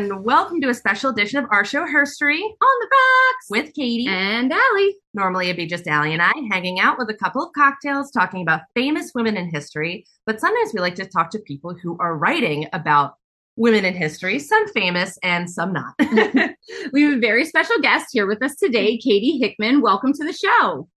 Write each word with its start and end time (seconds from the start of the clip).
and 0.00 0.24
welcome 0.24 0.62
to 0.62 0.70
a 0.70 0.74
special 0.74 1.10
edition 1.10 1.44
of 1.44 1.50
our 1.50 1.62
show, 1.62 1.84
Herstory, 1.84 2.40
on 2.40 2.80
the 2.80 2.88
Rocks 2.90 3.46
with 3.50 3.74
Katie 3.74 4.06
and 4.08 4.50
Allie. 4.50 4.96
Normally, 5.12 5.46
it'd 5.46 5.58
be 5.58 5.66
just 5.66 5.86
Allie 5.86 6.14
and 6.14 6.22
I 6.22 6.32
hanging 6.50 6.80
out 6.80 6.96
with 6.96 7.10
a 7.10 7.14
couple 7.14 7.42
of 7.42 7.52
cocktails, 7.52 8.10
talking 8.10 8.40
about 8.40 8.62
famous 8.74 9.12
women 9.14 9.36
in 9.36 9.50
history. 9.50 10.06
But 10.24 10.40
sometimes 10.40 10.72
we 10.72 10.80
like 10.80 10.94
to 10.94 11.04
talk 11.04 11.28
to 11.32 11.38
people 11.40 11.74
who 11.74 11.98
are 12.00 12.16
writing 12.16 12.66
about 12.72 13.16
women 13.56 13.84
in 13.84 13.94
history, 13.94 14.38
some 14.38 14.66
famous 14.68 15.18
and 15.22 15.50
some 15.50 15.74
not. 15.74 15.92
we 16.94 17.02
have 17.02 17.18
a 17.18 17.20
very 17.20 17.44
special 17.44 17.78
guest 17.82 18.06
here 18.12 18.26
with 18.26 18.42
us 18.42 18.56
today, 18.56 18.96
Katie 18.96 19.38
Hickman. 19.38 19.82
Welcome 19.82 20.14
to 20.14 20.24
the 20.24 20.32
show. 20.32 20.88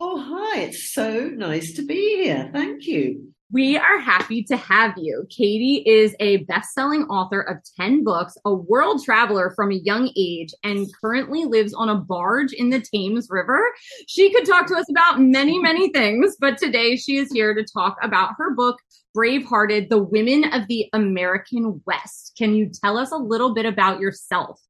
Oh, 0.00 0.20
hi. 0.20 0.60
It's 0.64 0.92
so 0.92 1.30
nice 1.30 1.72
to 1.76 1.82
be 1.82 2.24
here. 2.24 2.50
Thank 2.52 2.86
you. 2.86 3.32
We 3.52 3.76
are 3.76 3.98
happy 3.98 4.44
to 4.44 4.56
have 4.56 4.94
you. 4.96 5.26
Katie 5.28 5.82
is 5.84 6.14
a 6.20 6.44
best 6.44 6.72
selling 6.72 7.02
author 7.06 7.40
of 7.40 7.56
10 7.80 8.04
books, 8.04 8.38
a 8.44 8.54
world 8.54 9.02
traveler 9.02 9.52
from 9.56 9.72
a 9.72 9.80
young 9.82 10.12
age, 10.16 10.54
and 10.62 10.86
currently 11.00 11.46
lives 11.46 11.74
on 11.74 11.88
a 11.88 11.96
barge 11.96 12.52
in 12.52 12.70
the 12.70 12.80
Thames 12.80 13.26
River. 13.28 13.60
She 14.06 14.32
could 14.32 14.46
talk 14.46 14.68
to 14.68 14.76
us 14.76 14.88
about 14.88 15.20
many, 15.20 15.58
many 15.58 15.90
things, 15.92 16.36
but 16.38 16.58
today 16.58 16.94
she 16.94 17.16
is 17.16 17.32
here 17.32 17.52
to 17.52 17.64
talk 17.64 17.96
about 18.04 18.34
her 18.38 18.54
book, 18.54 18.78
Brave 19.14 19.44
Hearted 19.44 19.90
The 19.90 20.00
Women 20.00 20.44
of 20.52 20.68
the 20.68 20.88
American 20.92 21.82
West. 21.86 22.34
Can 22.38 22.54
you 22.54 22.70
tell 22.70 22.96
us 22.96 23.10
a 23.10 23.16
little 23.16 23.52
bit 23.52 23.66
about 23.66 23.98
yourself? 23.98 24.60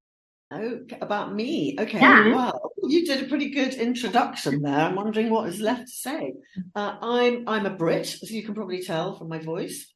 Oh, 0.53 0.81
about 1.01 1.35
me. 1.35 1.77
Okay. 1.79 2.01
Yeah. 2.01 2.35
Well, 2.35 2.73
you 2.83 3.07
did 3.07 3.23
a 3.23 3.29
pretty 3.29 3.51
good 3.51 3.75
introduction 3.75 4.63
there. 4.63 4.81
I'm 4.81 4.97
wondering 4.97 5.31
what 5.31 5.49
is 5.49 5.61
left 5.61 5.87
to 5.87 5.93
say. 5.93 6.33
Uh, 6.75 6.97
I'm 7.01 7.49
I'm 7.49 7.67
a 7.67 7.71
Brit, 7.71 8.17
as 8.21 8.33
you 8.33 8.43
can 8.43 8.55
probably 8.55 8.83
tell 8.83 9.17
from 9.17 9.29
my 9.29 9.39
voice. 9.39 9.87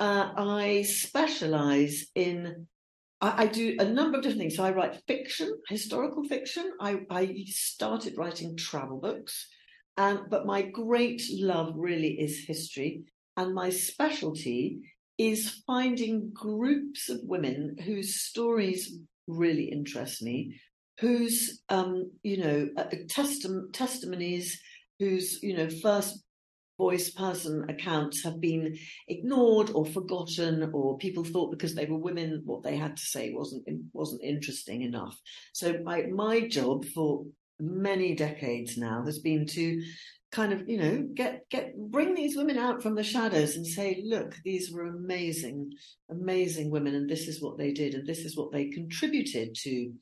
Uh, 0.00 0.32
I 0.36 0.82
specialise 0.82 2.08
in. 2.14 2.66
I, 3.20 3.44
I, 3.44 3.46
do 3.46 3.76
a 3.78 3.84
number 3.84 4.16
of 4.16 4.24
different 4.24 4.40
things. 4.40 4.56
So 4.56 4.64
I 4.64 4.72
write 4.72 5.00
fiction, 5.06 5.54
historical 5.68 6.24
fiction. 6.24 6.72
I, 6.80 7.02
I 7.10 7.44
started 7.46 8.16
writing 8.16 8.56
travel 8.56 8.98
books, 8.98 9.46
and 9.96 10.22
but 10.28 10.46
my 10.46 10.62
great 10.62 11.22
love 11.30 11.74
really 11.76 12.18
is 12.18 12.44
history, 12.46 13.02
and 13.36 13.54
my 13.54 13.70
specialty 13.70 14.80
is 15.18 15.62
finding 15.66 16.30
groups 16.32 17.10
of 17.10 17.20
women 17.22 17.76
whose 17.84 18.22
stories 18.22 18.98
really 19.30 19.64
interests 19.64 20.22
me, 20.22 20.60
whose 20.98 21.62
um, 21.68 22.10
you 22.22 22.38
know 22.38 22.68
testim- 23.06 23.72
testimonies, 23.72 24.60
whose 24.98 25.42
you 25.42 25.56
know 25.56 25.68
first 25.82 26.22
voice 26.78 27.10
person 27.10 27.68
accounts 27.68 28.24
have 28.24 28.40
been 28.40 28.74
ignored 29.06 29.70
or 29.74 29.84
forgotten, 29.84 30.70
or 30.72 30.96
people 30.96 31.24
thought 31.24 31.50
because 31.50 31.74
they 31.74 31.86
were 31.86 31.98
women 31.98 32.42
what 32.44 32.62
they 32.62 32.76
had 32.76 32.96
to 32.96 33.02
say 33.02 33.32
wasn't 33.32 33.64
wasn't 33.92 34.22
interesting 34.22 34.82
enough. 34.82 35.18
So 35.52 35.78
my 35.84 36.06
my 36.06 36.48
job 36.48 36.84
for 36.86 37.24
many 37.60 38.14
decades 38.14 38.76
now 38.78 39.04
has 39.04 39.18
been 39.18 39.46
to 39.46 39.82
kind 40.32 40.52
of 40.52 40.68
you 40.68 40.78
know 40.78 41.08
get 41.14 41.48
get 41.50 41.76
bring 41.76 42.14
these 42.14 42.36
women 42.36 42.56
out 42.56 42.82
from 42.82 42.94
the 42.94 43.02
shadows 43.02 43.56
and 43.56 43.66
say 43.66 44.02
look 44.06 44.36
these 44.44 44.70
were 44.70 44.86
amazing 44.86 45.72
amazing 46.10 46.70
women 46.70 46.94
and 46.94 47.10
this 47.10 47.26
is 47.26 47.42
what 47.42 47.58
they 47.58 47.72
did 47.72 47.94
and 47.94 48.06
this 48.06 48.20
is 48.20 48.36
what 48.36 48.52
they 48.52 48.68
contributed 48.68 49.54
to 49.54 49.92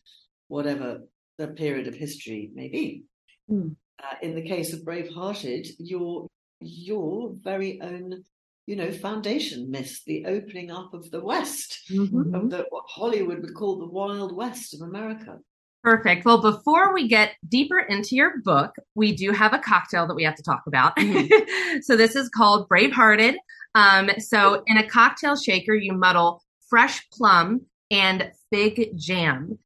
whatever 0.48 1.00
the 1.38 1.48
period 1.48 1.86
of 1.86 1.94
history 1.94 2.50
may 2.54 2.68
be 2.68 3.04
mm. 3.50 3.74
uh, 4.02 4.14
in 4.20 4.34
the 4.34 4.46
case 4.46 4.72
of 4.72 4.84
Brave 4.84 5.08
Hearted 5.08 5.66
your 5.78 6.26
your 6.60 7.32
very 7.42 7.80
own 7.80 8.22
you 8.66 8.76
know 8.76 8.92
foundation 8.92 9.70
myth 9.70 10.02
the 10.06 10.26
opening 10.26 10.70
up 10.70 10.92
of 10.92 11.10
the 11.10 11.20
west 11.20 11.80
mm-hmm. 11.90 12.34
of 12.34 12.50
the 12.50 12.66
what 12.68 12.84
hollywood 12.86 13.40
would 13.40 13.54
call 13.54 13.78
the 13.78 13.86
wild 13.86 14.36
west 14.36 14.74
of 14.74 14.82
america 14.82 15.38
Perfect. 15.88 16.26
Well, 16.26 16.42
before 16.42 16.92
we 16.92 17.08
get 17.08 17.36
deeper 17.48 17.78
into 17.78 18.14
your 18.14 18.42
book, 18.42 18.74
we 18.94 19.16
do 19.16 19.32
have 19.32 19.54
a 19.54 19.58
cocktail 19.58 20.06
that 20.06 20.14
we 20.14 20.22
have 20.22 20.34
to 20.34 20.42
talk 20.42 20.64
about. 20.66 20.94
Mm-hmm. 20.96 21.78
so 21.80 21.96
this 21.96 22.14
is 22.14 22.28
called 22.28 22.68
Bravehearted. 22.68 23.36
Um, 23.74 24.10
so 24.18 24.62
in 24.66 24.76
a 24.76 24.86
cocktail 24.86 25.34
shaker, 25.34 25.72
you 25.72 25.94
muddle 25.94 26.42
fresh 26.68 27.08
plum 27.08 27.62
and 27.90 28.30
fig 28.52 28.98
jam. 28.98 29.58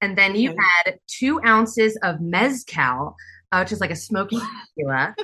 And 0.00 0.16
then 0.16 0.34
you 0.34 0.52
okay. 0.52 0.58
add 0.86 0.98
two 1.08 1.42
ounces 1.44 1.98
of 2.02 2.22
mezcal, 2.22 3.14
uh, 3.52 3.58
which 3.58 3.70
is 3.70 3.78
like 3.78 3.90
a 3.90 3.96
smoky 3.96 4.38
tequila, 4.38 5.14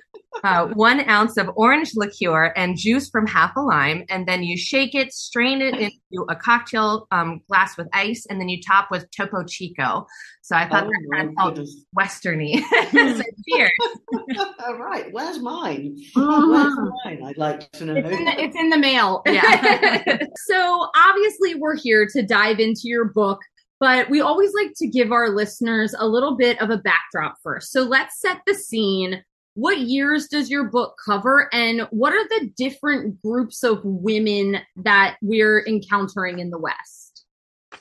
uh, 0.45 0.67
one 0.69 1.09
ounce 1.09 1.37
of 1.37 1.51
orange 1.57 1.93
liqueur 1.95 2.53
and 2.57 2.77
juice 2.77 3.09
from 3.09 3.27
half 3.27 3.55
a 3.57 3.61
lime, 3.61 4.05
and 4.09 4.27
then 4.27 4.43
you 4.43 4.57
shake 4.57 4.95
it, 4.95 5.13
strain 5.13 5.61
it 5.61 5.75
into 5.75 6.25
a 6.29 6.37
cocktail 6.37 7.07
um, 7.11 7.41
glass 7.49 7.77
with 7.77 7.89
ice, 7.93 8.27
and 8.29 8.41
then 8.41 8.49
you 8.49 8.61
top 8.61 8.89
with 8.91 9.11
Topo 9.11 9.45
Chico. 9.45 10.07
So 10.43 10.57
I 10.57 10.69
thought 10.69 10.85
oh, 10.85 10.89
that 10.89 11.09
kind 11.13 11.29
of 11.29 11.35
felt 11.37 11.69
westerny. 11.97 12.61
so 12.93 13.23
cheers. 13.49 13.71
All 14.67 14.79
right, 14.79 15.13
where's 15.13 15.39
mine? 15.41 15.97
Uh-huh. 16.17 16.49
Where's 16.49 16.77
mine? 17.05 17.25
I'd 17.25 17.39
like 17.39 17.71
to 17.73 17.85
know. 17.85 17.95
It's 17.95 18.19
in 18.19 18.25
the, 18.25 18.43
it's 18.43 18.57
in 18.57 18.71
the 18.71 18.79
mail. 18.79 19.23
Yeah. 19.27 20.19
so 20.49 20.89
obviously, 20.97 21.55
we're 21.55 21.77
here 21.77 22.09
to 22.13 22.23
dive 22.23 22.59
into 22.59 22.83
your 22.85 23.07
book 23.07 23.41
but 23.81 24.09
we 24.09 24.21
always 24.21 24.55
like 24.55 24.71
to 24.77 24.87
give 24.87 25.11
our 25.11 25.31
listeners 25.31 25.93
a 25.99 26.07
little 26.07 26.37
bit 26.37 26.57
of 26.63 26.71
a 26.71 26.79
backdrop 26.79 27.35
first. 27.43 27.73
So 27.73 27.83
let's 27.83 28.21
set 28.21 28.39
the 28.47 28.55
scene 28.55 29.25
what 29.55 29.79
years 29.79 30.29
does 30.29 30.51
your 30.51 30.65
book 30.65 30.97
cover? 31.05 31.49
And 31.53 31.83
what 31.91 32.13
are 32.13 32.29
the 32.29 32.51
different 32.57 33.21
groups 33.23 33.63
of 33.63 33.81
women 33.85 34.59
that 34.77 35.17
we're 35.21 35.65
encountering 35.67 36.39
in 36.39 36.51
the 36.51 36.59
west? 36.59 37.25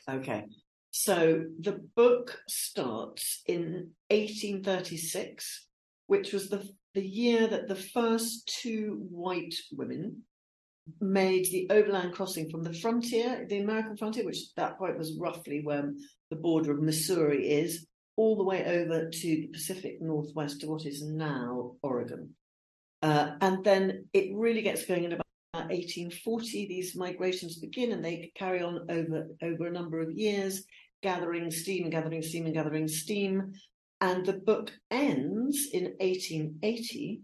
Okay. 0.10 0.46
So 0.92 1.46
the 1.60 1.82
book 1.96 2.38
starts 2.48 3.42
in 3.48 3.92
1836 4.10 5.68
which 6.12 6.34
was 6.34 6.50
the 6.50 6.70
the 6.94 7.08
year 7.08 7.48
that 7.48 7.70
the 7.70 7.84
first 7.96 8.46
two 8.62 9.08
white 9.10 9.56
women 9.72 10.24
made 11.00 11.46
the 11.46 11.68
overland 11.70 12.12
crossing 12.12 12.50
from 12.50 12.64
the 12.64 12.74
frontier 12.74 13.46
the 13.48 13.60
american 13.60 13.96
frontier 13.96 14.26
which 14.26 14.40
at 14.40 14.56
that 14.58 14.78
point 14.78 14.98
was 14.98 15.18
roughly 15.18 15.62
where 15.64 15.94
the 16.30 16.36
border 16.36 16.74
of 16.74 16.82
missouri 16.82 17.48
is 17.48 17.88
all 18.18 18.36
the 18.36 18.44
way 18.44 18.66
over 18.66 19.10
to 19.10 19.28
the 19.28 19.48
Pacific 19.48 20.02
Northwest 20.02 20.62
to 20.62 20.68
what 20.68 20.86
is 20.86 21.02
now 21.02 21.74
Oregon. 21.82 22.36
Uh, 23.02 23.32
and 23.42 23.64
then 23.64 24.06
it 24.14 24.36
really 24.36 24.62
gets 24.62 24.86
going 24.86 25.06
in 25.06 25.14
about 25.14 25.26
1840. 25.54 26.68
These 26.68 26.96
migrations 26.96 27.58
begin 27.58 27.92
and 27.92 28.04
they 28.04 28.32
carry 28.36 28.62
on 28.62 28.86
over, 28.90 29.28
over 29.42 29.68
a 29.68 29.72
number 29.72 30.00
of 30.00 30.12
years, 30.12 30.64
gathering 31.02 31.50
steam 31.50 31.90
gathering 31.90 32.22
steam 32.22 32.46
and 32.46 32.54
gathering 32.54 32.88
steam. 32.88 33.54
And 34.02 34.26
the 34.26 34.34
book 34.34 34.72
ends 34.90 35.70
in 35.74 35.96
1880 36.00 37.22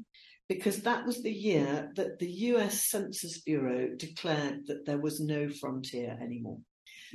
because 0.50 0.81
that 0.81 1.06
was 1.06 1.22
the 1.22 1.31
year 1.31 1.92
that 1.96 2.19
the 2.19 2.31
US 2.31 2.90
Census 2.90 3.42
Bureau 3.42 3.90
declared 3.98 4.68
that 4.68 4.86
there 4.86 5.00
was 5.00 5.19
no 5.19 5.50
frontier 5.50 6.18
anymore. 6.22 6.59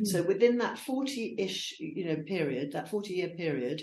So 0.05 0.23
hmm. 0.23 0.29
within 0.29 0.59
that 0.59 0.79
40-ish, 0.79 1.77
you 1.79 2.07
know, 2.07 2.23
period, 2.27 2.73
that 2.73 2.91
40-year 2.91 3.31
period, 3.31 3.83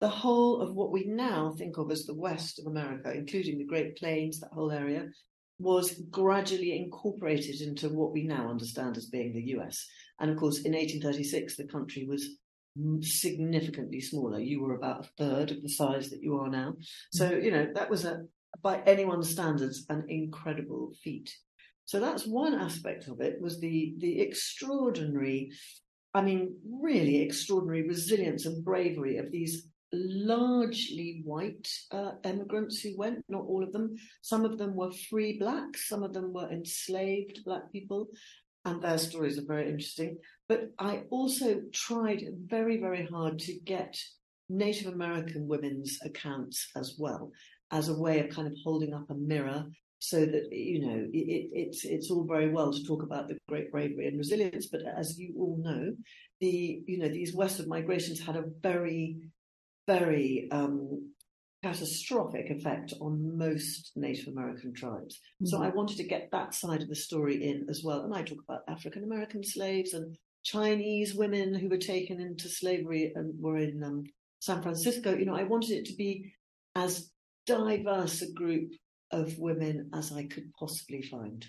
the 0.00 0.08
whole 0.08 0.60
of 0.60 0.74
what 0.74 0.92
we 0.92 1.06
now 1.06 1.54
think 1.56 1.78
of 1.78 1.90
as 1.90 2.04
the 2.04 2.14
west 2.14 2.58
of 2.58 2.66
America, 2.66 3.12
including 3.12 3.58
the 3.58 3.64
Great 3.64 3.96
Plains, 3.96 4.40
that 4.40 4.52
whole 4.52 4.70
area, 4.70 5.08
was 5.58 6.00
gradually 6.10 6.76
incorporated 6.76 7.60
into 7.60 7.88
what 7.88 8.12
we 8.12 8.22
now 8.22 8.48
understand 8.48 8.96
as 8.96 9.06
being 9.06 9.32
the 9.32 9.58
US. 9.58 9.84
And 10.20 10.30
of 10.30 10.36
course, 10.36 10.60
in 10.60 10.72
1836, 10.72 11.56
the 11.56 11.64
country 11.64 12.06
was 12.06 12.38
significantly 13.00 14.00
smaller. 14.00 14.38
You 14.38 14.62
were 14.62 14.76
about 14.76 15.04
a 15.04 15.08
third 15.18 15.50
of 15.50 15.62
the 15.62 15.68
size 15.68 16.10
that 16.10 16.22
you 16.22 16.36
are 16.36 16.48
now. 16.48 16.74
So, 17.12 17.28
hmm. 17.28 17.44
you 17.44 17.50
know, 17.50 17.68
that 17.74 17.90
was 17.90 18.04
a, 18.04 18.24
by 18.62 18.80
anyone's 18.82 19.30
standards, 19.30 19.84
an 19.88 20.04
incredible 20.08 20.92
feat. 21.02 21.34
So 21.88 22.00
that's 22.00 22.26
one 22.26 22.52
aspect 22.52 23.08
of 23.08 23.22
it 23.22 23.40
was 23.40 23.60
the 23.60 23.94
the 23.96 24.20
extraordinary, 24.20 25.50
I 26.12 26.20
mean, 26.20 26.54
really 26.70 27.22
extraordinary 27.22 27.88
resilience 27.88 28.44
and 28.44 28.62
bravery 28.62 29.16
of 29.16 29.30
these 29.30 29.66
largely 29.90 31.22
white 31.24 31.66
uh, 31.90 32.12
immigrants 32.24 32.82
who 32.82 32.94
went, 32.98 33.24
not 33.30 33.46
all 33.46 33.64
of 33.64 33.72
them. 33.72 33.96
Some 34.20 34.44
of 34.44 34.58
them 34.58 34.76
were 34.76 34.92
free 35.08 35.38
blacks, 35.38 35.88
some 35.88 36.02
of 36.02 36.12
them 36.12 36.34
were 36.34 36.52
enslaved 36.52 37.42
black 37.46 37.72
people, 37.72 38.08
and 38.66 38.82
their 38.82 38.98
stories 38.98 39.38
are 39.38 39.46
very 39.46 39.66
interesting. 39.66 40.18
But 40.46 40.64
I 40.78 41.04
also 41.08 41.62
tried 41.72 42.22
very, 42.44 42.78
very 42.78 43.06
hard 43.06 43.38
to 43.38 43.58
get 43.60 43.96
Native 44.50 44.92
American 44.92 45.48
women's 45.48 45.98
accounts 46.04 46.68
as 46.76 46.96
well, 46.98 47.32
as 47.70 47.88
a 47.88 47.98
way 47.98 48.20
of 48.20 48.28
kind 48.28 48.46
of 48.46 48.58
holding 48.62 48.92
up 48.92 49.08
a 49.08 49.14
mirror 49.14 49.64
so 50.00 50.24
that 50.24 50.48
you 50.52 50.80
know 50.80 51.06
it, 51.12 51.50
it's 51.52 51.84
it's 51.84 52.10
all 52.10 52.24
very 52.24 52.50
well 52.50 52.72
to 52.72 52.84
talk 52.84 53.02
about 53.02 53.28
the 53.28 53.38
great 53.48 53.70
bravery 53.72 54.06
and 54.06 54.18
resilience, 54.18 54.66
but 54.66 54.82
as 54.96 55.18
you 55.18 55.34
all 55.38 55.58
know, 55.62 55.92
the 56.40 56.82
you 56.86 56.98
know 56.98 57.08
these 57.08 57.34
westward 57.34 57.68
migrations 57.68 58.20
had 58.20 58.36
a 58.36 58.44
very 58.62 59.16
very 59.86 60.48
um, 60.52 61.12
catastrophic 61.62 62.50
effect 62.50 62.92
on 63.00 63.36
most 63.36 63.92
Native 63.96 64.28
American 64.28 64.72
tribes. 64.72 65.16
Mm-hmm. 65.16 65.46
So 65.46 65.62
I 65.62 65.70
wanted 65.70 65.96
to 65.96 66.04
get 66.04 66.28
that 66.30 66.54
side 66.54 66.82
of 66.82 66.88
the 66.88 66.94
story 66.94 67.48
in 67.48 67.66
as 67.68 67.82
well, 67.82 68.02
and 68.02 68.14
I 68.14 68.22
talk 68.22 68.38
about 68.48 68.62
African 68.68 69.02
American 69.02 69.42
slaves 69.42 69.94
and 69.94 70.16
Chinese 70.44 71.14
women 71.14 71.54
who 71.54 71.68
were 71.68 71.76
taken 71.76 72.20
into 72.20 72.48
slavery 72.48 73.12
and 73.14 73.34
were 73.40 73.58
in 73.58 73.82
um, 73.82 74.04
San 74.40 74.62
Francisco. 74.62 75.14
You 75.14 75.26
know, 75.26 75.36
I 75.36 75.42
wanted 75.42 75.70
it 75.70 75.86
to 75.86 75.96
be 75.96 76.32
as 76.76 77.10
diverse 77.46 78.22
a 78.22 78.32
group 78.32 78.70
of 79.10 79.38
women 79.38 79.90
as 79.94 80.12
I 80.12 80.24
could 80.24 80.52
possibly 80.54 81.02
find. 81.02 81.46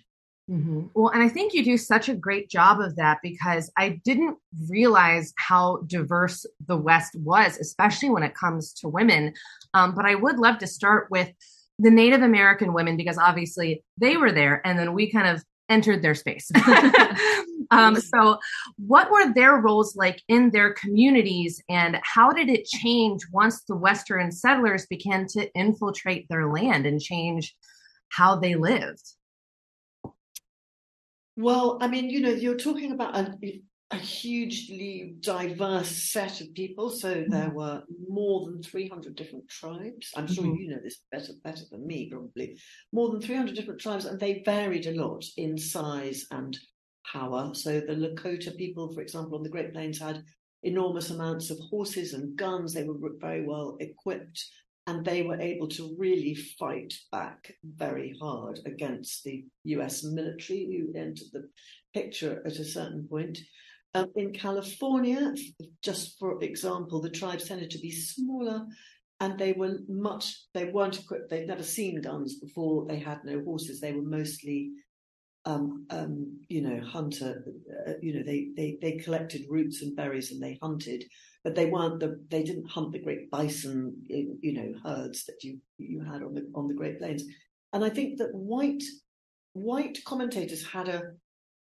Mm-hmm. 0.50 0.88
Well, 0.96 1.10
and 1.10 1.22
I 1.22 1.30
think 1.30 1.54
you 1.54 1.64
do 1.64 1.78
such 1.78 2.10
a 2.10 2.16
great 2.16 2.50
job 2.50 2.80
of 2.80 2.96
that 2.96 3.20
because 3.22 3.72
I 3.78 4.02
didn't 4.04 4.38
realize 4.68 5.32
how 5.38 5.84
diverse 5.86 6.46
the 6.68 6.78
West 6.78 7.16
was, 7.16 7.58
especially 7.58 8.10
when 8.10 8.24
it 8.24 8.34
comes 8.34 8.74
to 8.76 8.88
women. 8.88 9.34
Um, 9.76 9.94
but 9.94 10.06
I 10.06 10.16
would 10.16 10.40
love 10.40 10.58
to 10.60 10.68
start 10.68 11.08
with 11.12 11.30
the 11.78 11.92
Native 11.92 12.24
American 12.24 12.74
women 12.74 12.98
because 12.98 13.18
obviously 13.18 13.84
they 13.98 14.18
were 14.18 14.32
there 14.32 14.62
and 14.66 14.78
then 14.78 14.94
we 14.94 15.12
kind 15.12 15.28
of 15.28 15.44
entered 15.70 16.02
their 16.02 16.16
space. 16.16 16.52
um, 17.72 17.96
so, 17.96 18.40
what 18.78 19.12
were 19.12 19.34
their 19.34 19.58
roles 19.58 19.96
like 19.96 20.22
in 20.28 20.50
their 20.52 20.74
communities 20.74 21.62
and 21.70 22.00
how 22.04 22.32
did 22.32 22.50
it 22.50 22.66
change 22.66 23.22
once 23.32 23.62
the 23.64 23.76
Western 23.76 24.32
settlers 24.32 24.86
began 24.88 25.28
to 25.28 25.50
infiltrate 25.54 26.28
their 26.30 26.52
land 26.52 26.86
and 26.86 27.00
change 27.00 27.56
how 28.10 28.36
they 28.36 28.56
lived? 28.56 29.14
Well, 31.38 31.78
I 31.80 31.88
mean, 31.88 32.10
you 32.10 32.20
know, 32.20 32.32
you're 32.32 32.58
talking 32.58 32.92
about 32.92 33.16
a, 33.16 33.38
a 33.92 33.98
hugely 33.98 35.16
diverse 35.20 35.90
set 36.12 36.42
of 36.42 36.54
people. 36.54 36.90
So 36.90 37.16
mm-hmm. 37.16 37.32
there 37.32 37.50
were 37.50 37.84
more 38.08 38.46
than 38.46 38.62
300 38.62 39.16
different 39.16 39.48
tribes. 39.50 40.12
I'm 40.16 40.28
sure 40.28 40.44
mm-hmm. 40.44 40.56
you 40.56 40.70
know 40.70 40.80
this 40.84 41.02
better 41.12 41.34
better 41.44 41.64
than 41.72 41.88
me, 41.88 42.10
probably. 42.10 42.60
More 42.94 43.10
than 43.10 43.22
300 43.22 43.56
different 43.56 43.82
tribes, 43.82 44.06
and 44.06 44.20
they 44.20 44.44
varied 44.46 44.86
a 44.86 44.94
lot 44.94 45.24
in 45.38 45.58
size 45.58 46.26
and 46.32 46.58
power. 47.12 47.52
So 47.54 47.80
the 47.80 47.96
Lakota 47.96 48.56
people, 48.56 48.94
for 48.94 49.02
example, 49.02 49.38
on 49.38 49.44
the 49.44 49.50
Great 49.50 49.74
Plains 49.74 50.00
had 50.00 50.24
enormous 50.64 51.10
amounts 51.10 51.50
of 51.50 51.58
horses 51.70 52.14
and 52.14 52.38
guns. 52.38 52.74
They 52.74 52.84
were 52.84 52.98
very 53.20 53.46
well 53.46 53.78
equipped 53.80 54.44
and 54.90 55.06
they 55.06 55.22
were 55.22 55.40
able 55.40 55.68
to 55.68 55.96
really 56.00 56.34
fight 56.34 56.94
back 57.12 57.54
very 57.64 58.16
hard 58.20 58.60
against 58.66 59.24
the 59.24 59.46
US 59.66 60.04
military 60.04 60.66
who 60.66 61.00
entered 61.00 61.28
the 61.32 61.48
picture 61.94 62.42
at 62.46 62.58
a 62.58 62.66
certain 62.66 63.08
point. 63.08 63.38
Um, 63.96 64.12
in 64.16 64.34
California, 64.34 65.34
just 65.84 66.20
for 66.20 66.42
example, 66.44 67.02
the 67.02 67.10
tribes 67.10 67.48
tended 67.48 67.72
to 67.72 67.80
be 67.80 67.92
smaller 67.92 68.66
and 69.20 69.38
they 69.38 69.54
were 69.54 69.80
much, 69.88 70.44
they 70.54 70.66
weren't 70.66 71.00
equipped, 71.00 71.30
they'd 71.30 71.48
never 71.48 71.64
seen 71.64 72.02
guns 72.02 72.40
before, 72.40 72.86
they 72.86 73.00
had 73.00 73.24
no 73.26 73.44
horses, 73.44 73.82
they 73.82 73.94
were 73.94 74.04
mostly 74.04 74.72
um, 75.46 75.88
um, 75.90 76.40
you 76.50 76.62
know, 76.62 76.80
hunter, 76.86 77.44
uh, 77.88 77.94
you 78.02 78.14
know, 78.14 78.24
they, 78.24 78.50
they, 78.56 78.78
they 78.82 78.98
collected 78.98 79.46
roots 79.50 79.82
and 79.82 79.96
berries 79.96 80.32
and 80.32 80.42
they 80.42 80.60
hunted 80.62 81.04
but 81.44 81.56
they 81.56 81.66
weren't 81.68 82.00
the 82.00 82.20
they 82.30 82.44
didn't 82.44 82.70
hunt 82.70 82.92
the 82.92 83.00
great 83.00 83.30
bison 83.32 83.96
you 84.08 84.54
know 84.54 84.74
herds 84.84 85.26
that 85.26 85.44
you 85.44 85.60
you 85.78 86.04
had 86.04 86.22
on 86.22 86.34
the 86.34 86.50
on 86.56 86.68
the 86.68 86.74
Great 86.74 87.00
Plains. 87.00 87.24
And 87.74 87.84
I 87.84 87.90
think 87.90 88.18
that 88.18 88.34
white 88.34 88.84
white 89.54 89.98
commentators 90.06 90.66
had 90.66 90.90
a 90.90 91.02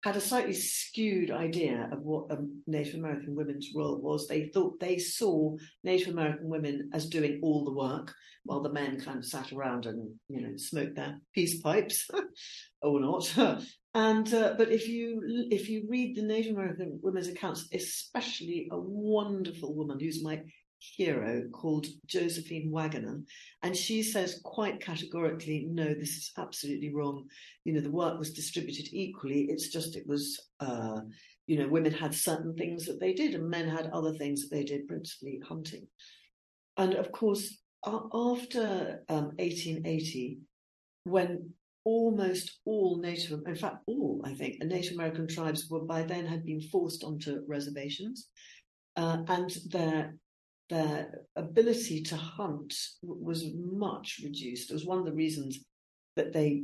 had 0.04 0.16
a 0.16 0.22
slightly 0.22 0.54
skewed 0.54 1.30
idea 1.30 1.90
of 1.92 2.02
what 2.02 2.32
a 2.32 2.38
Native 2.68 2.96
American 2.96 3.36
women's 3.36 3.70
role 3.76 4.00
was. 4.02 4.28
They 4.28 4.46
thought 4.46 4.80
they 4.80 4.98
saw 4.98 5.58
Native 5.84 6.10
American 6.10 6.48
women 6.48 6.90
as 6.94 7.10
doing 7.10 7.40
all 7.44 7.66
the 7.66 7.74
work, 7.74 8.14
while 8.44 8.62
the 8.62 8.72
men 8.72 9.02
kind 9.02 9.18
of 9.18 9.26
sat 9.26 9.52
around 9.52 9.86
and 9.86 10.10
you 10.30 10.42
know 10.42 10.54
smoked 10.56 10.96
their 10.96 11.20
peace 11.34 11.62
pipes, 11.62 12.08
or 12.82 13.00
not. 13.00 13.62
And 13.96 14.32
uh, 14.36 14.54
but 14.56 14.72
if 14.72 14.88
you 14.88 15.48
if 15.50 15.68
you 15.68 15.88
read 15.90 16.16
the 16.16 16.22
Native 16.22 16.56
American 16.56 17.00
women's 17.02 17.28
accounts, 17.28 17.68
especially 17.74 18.70
a 18.72 18.80
wonderful 18.80 19.74
woman 19.74 20.00
who's 20.00 20.24
my 20.24 20.44
hero 20.80 21.44
called 21.52 21.88
Josephine 22.06 22.72
Waggoner, 22.72 23.22
and 23.64 23.76
she 23.76 24.02
says 24.04 24.42
quite 24.44 24.82
categorically, 24.82 25.68
no, 25.70 25.94
this 25.94 26.18
is 26.18 26.32
absolutely 26.38 26.94
wrong. 26.94 27.26
You 27.66 27.74
know, 27.74 27.82
the 27.82 27.92
work 27.92 28.18
was 28.18 28.34
distributed 28.34 28.88
equally. 28.92 29.44
It's 29.44 29.70
just 29.70 29.96
it 29.96 30.08
was, 30.08 30.40
uh, 30.60 31.02
you 31.48 31.60
know, 31.60 31.68
women 31.68 31.94
had 31.94 32.14
certain 32.14 32.56
things 32.56 32.86
that 32.86 33.00
they 33.00 33.14
did, 33.14 33.36
and 33.36 33.50
men 33.50 33.68
had 33.68 33.88
other 33.88 34.14
things 34.14 34.42
that 34.42 34.56
they 34.56 34.64
did, 34.64 34.88
principally 34.88 35.42
hunting. 35.48 35.88
And 36.78 36.96
of 36.96 37.12
course, 37.12 37.58
after 37.86 39.04
um, 39.10 39.32
1880, 39.38 40.40
when 41.04 41.54
almost 41.84 42.60
all 42.66 43.00
Native, 43.00 43.42
in 43.46 43.56
fact, 43.56 43.78
all, 43.88 44.22
I 44.24 44.34
think, 44.34 44.64
Native 44.64 44.94
American 44.94 45.28
tribes 45.28 45.70
were 45.70 45.84
by 45.84 46.04
then 46.04 46.26
had 46.26 46.46
been 46.46 46.62
forced 46.62 47.04
onto 47.04 47.44
reservations. 47.48 48.28
Uh, 48.96 49.24
and 49.28 49.50
their 49.72 50.16
their 50.70 51.22
ability 51.36 52.04
to 52.04 52.16
hunt 52.16 52.74
was 53.02 53.46
much 53.56 54.22
reduced. 54.24 54.70
It 54.70 54.74
was 54.74 54.86
one 54.86 55.00
of 55.00 55.06
the 55.06 55.14
reasons 55.14 55.60
that 56.16 56.32
they 56.32 56.64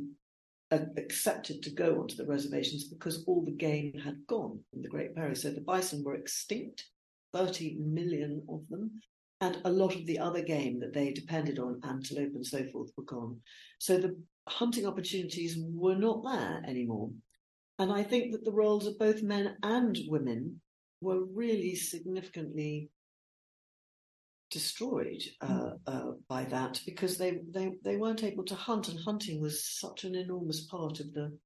uh, 0.70 0.78
accepted 0.96 1.62
to 1.62 1.70
go 1.70 2.00
onto 2.00 2.16
the 2.16 2.26
reservations 2.26 2.84
because 2.84 3.24
all 3.26 3.44
the 3.44 3.52
game 3.52 3.94
had 3.94 4.26
gone 4.26 4.60
from 4.70 4.82
the 4.82 4.88
Great 4.88 5.14
Prairie. 5.14 5.36
So 5.36 5.50
the 5.50 5.60
bison 5.60 6.04
were 6.04 6.14
extinct, 6.14 6.84
30 7.32 7.78
million 7.80 8.42
of 8.48 8.62
them, 8.68 9.00
and 9.40 9.58
a 9.64 9.70
lot 9.70 9.94
of 9.94 10.06
the 10.06 10.18
other 10.18 10.42
game 10.42 10.80
that 10.80 10.94
they 10.94 11.12
depended 11.12 11.58
on, 11.58 11.80
antelope 11.84 12.34
and 12.34 12.46
so 12.46 12.64
forth, 12.72 12.90
were 12.96 13.04
gone. 13.04 13.40
So 13.78 13.98
the 13.98 14.16
hunting 14.48 14.86
opportunities 14.86 15.56
were 15.58 15.96
not 15.96 16.24
there 16.24 16.62
anymore. 16.66 17.10
And 17.78 17.92
I 17.92 18.02
think 18.02 18.32
that 18.32 18.44
the 18.44 18.52
roles 18.52 18.86
of 18.86 18.98
both 18.98 19.22
men 19.22 19.56
and 19.62 19.98
women 20.08 20.60
were 21.00 21.24
really 21.24 21.74
significantly 21.74 22.88
destroyed 24.50 25.22
uh, 25.40 25.46
mm. 25.46 25.78
uh, 25.86 26.12
by 26.28 26.44
that 26.44 26.80
because 26.86 27.18
they, 27.18 27.40
they 27.52 27.72
they 27.84 27.96
weren't 27.96 28.22
able 28.22 28.44
to 28.44 28.54
hunt, 28.54 28.88
and 28.88 28.98
hunting 29.00 29.40
was 29.40 29.64
such 29.64 30.04
an 30.04 30.14
enormous 30.14 30.66
part 30.66 31.00
of 31.00 31.12
the 31.12 31.36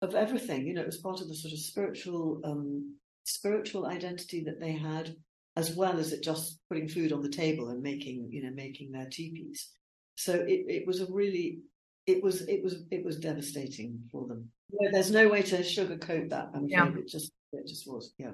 of 0.00 0.14
everything. 0.14 0.66
You 0.66 0.74
know, 0.74 0.82
it 0.82 0.86
was 0.86 0.98
part 0.98 1.20
of 1.20 1.28
the 1.28 1.34
sort 1.34 1.52
of 1.52 1.58
spiritual 1.58 2.40
um, 2.44 2.96
spiritual 3.24 3.86
identity 3.86 4.44
that 4.44 4.60
they 4.60 4.72
had, 4.72 5.14
as 5.56 5.74
well 5.74 5.98
as 5.98 6.12
it 6.12 6.22
just 6.22 6.60
putting 6.68 6.88
food 6.88 7.12
on 7.12 7.22
the 7.22 7.28
table 7.28 7.68
and 7.68 7.82
making 7.82 8.28
you 8.30 8.42
know 8.42 8.52
making 8.54 8.92
their 8.92 9.08
teepees. 9.10 9.70
So 10.16 10.34
it, 10.34 10.64
it 10.68 10.86
was 10.86 11.00
a 11.00 11.06
really 11.10 11.60
it 12.06 12.22
was 12.22 12.42
it 12.42 12.62
was 12.62 12.84
it 12.90 13.04
was 13.04 13.18
devastating 13.18 14.00
for 14.10 14.26
them. 14.26 14.50
There's 14.92 15.10
no 15.10 15.28
way 15.28 15.42
to 15.42 15.58
sugarcoat 15.58 16.30
that. 16.30 16.50
I'm 16.54 16.68
yeah. 16.68 16.88
afraid 16.88 17.04
it 17.04 17.08
just 17.08 17.32
it 17.52 17.66
just 17.66 17.86
was. 17.86 18.12
Yeah, 18.18 18.30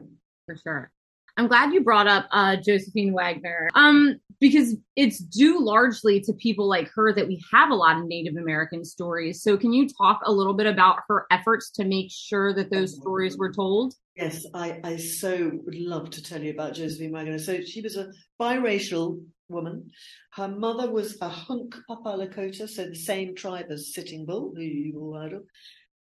for 0.47 0.57
sure. 0.57 0.90
I'm 1.38 1.47
glad 1.47 1.73
you 1.73 1.83
brought 1.83 2.09
up 2.09 2.26
uh, 2.33 2.57
Josephine 2.57 3.12
Waggoner 3.12 3.71
um, 3.76 4.18
because 4.40 4.75
it's 4.97 5.21
due 5.21 5.64
largely 5.64 6.21
to 6.23 6.33
people 6.33 6.68
like 6.68 6.90
her 6.97 7.14
that 7.14 7.28
we 7.28 7.40
have 7.52 7.71
a 7.71 7.76
lot 7.76 7.97
of 7.97 8.07
Native 8.07 8.35
American 8.37 8.85
stories. 8.85 9.40
So, 9.40 9.57
can 9.57 9.73
you 9.73 9.88
talk 9.88 10.21
a 10.25 10.33
little 10.33 10.54
bit 10.54 10.66
about 10.66 10.99
her 11.09 11.26
efforts 11.30 11.71
to 11.73 11.85
make 11.85 12.11
sure 12.11 12.52
that 12.54 12.73
those 12.73 12.97
stories 12.97 13.38
were 13.38 13.52
told? 13.52 13.95
Yes, 14.16 14.47
I, 14.52 14.80
I 14.83 14.97
so 14.97 15.52
would 15.64 15.76
love 15.76 16.11
to 16.11 16.23
tell 16.25 16.42
you 16.42 16.50
about 16.50 16.75
Josephine 16.75 17.12
Waggoner. 17.12 17.38
So, 17.38 17.61
she 17.61 17.83
was 17.83 17.97
a 17.97 18.11
biracial 18.40 19.23
woman. 19.49 19.90
Her 20.33 20.49
mother 20.49 20.90
was 20.90 21.14
a 21.21 21.30
Hunkpapa 21.30 21.78
Lakota, 22.04 22.68
so 22.68 22.87
the 22.87 22.97
same 22.97 23.37
tribe 23.37 23.66
as 23.71 23.95
Sitting 23.95 24.26
Bull, 24.26 24.52
who 24.57 24.62
you've 24.62 24.97
all 24.97 25.14
heard 25.14 25.35
of. 25.35 25.42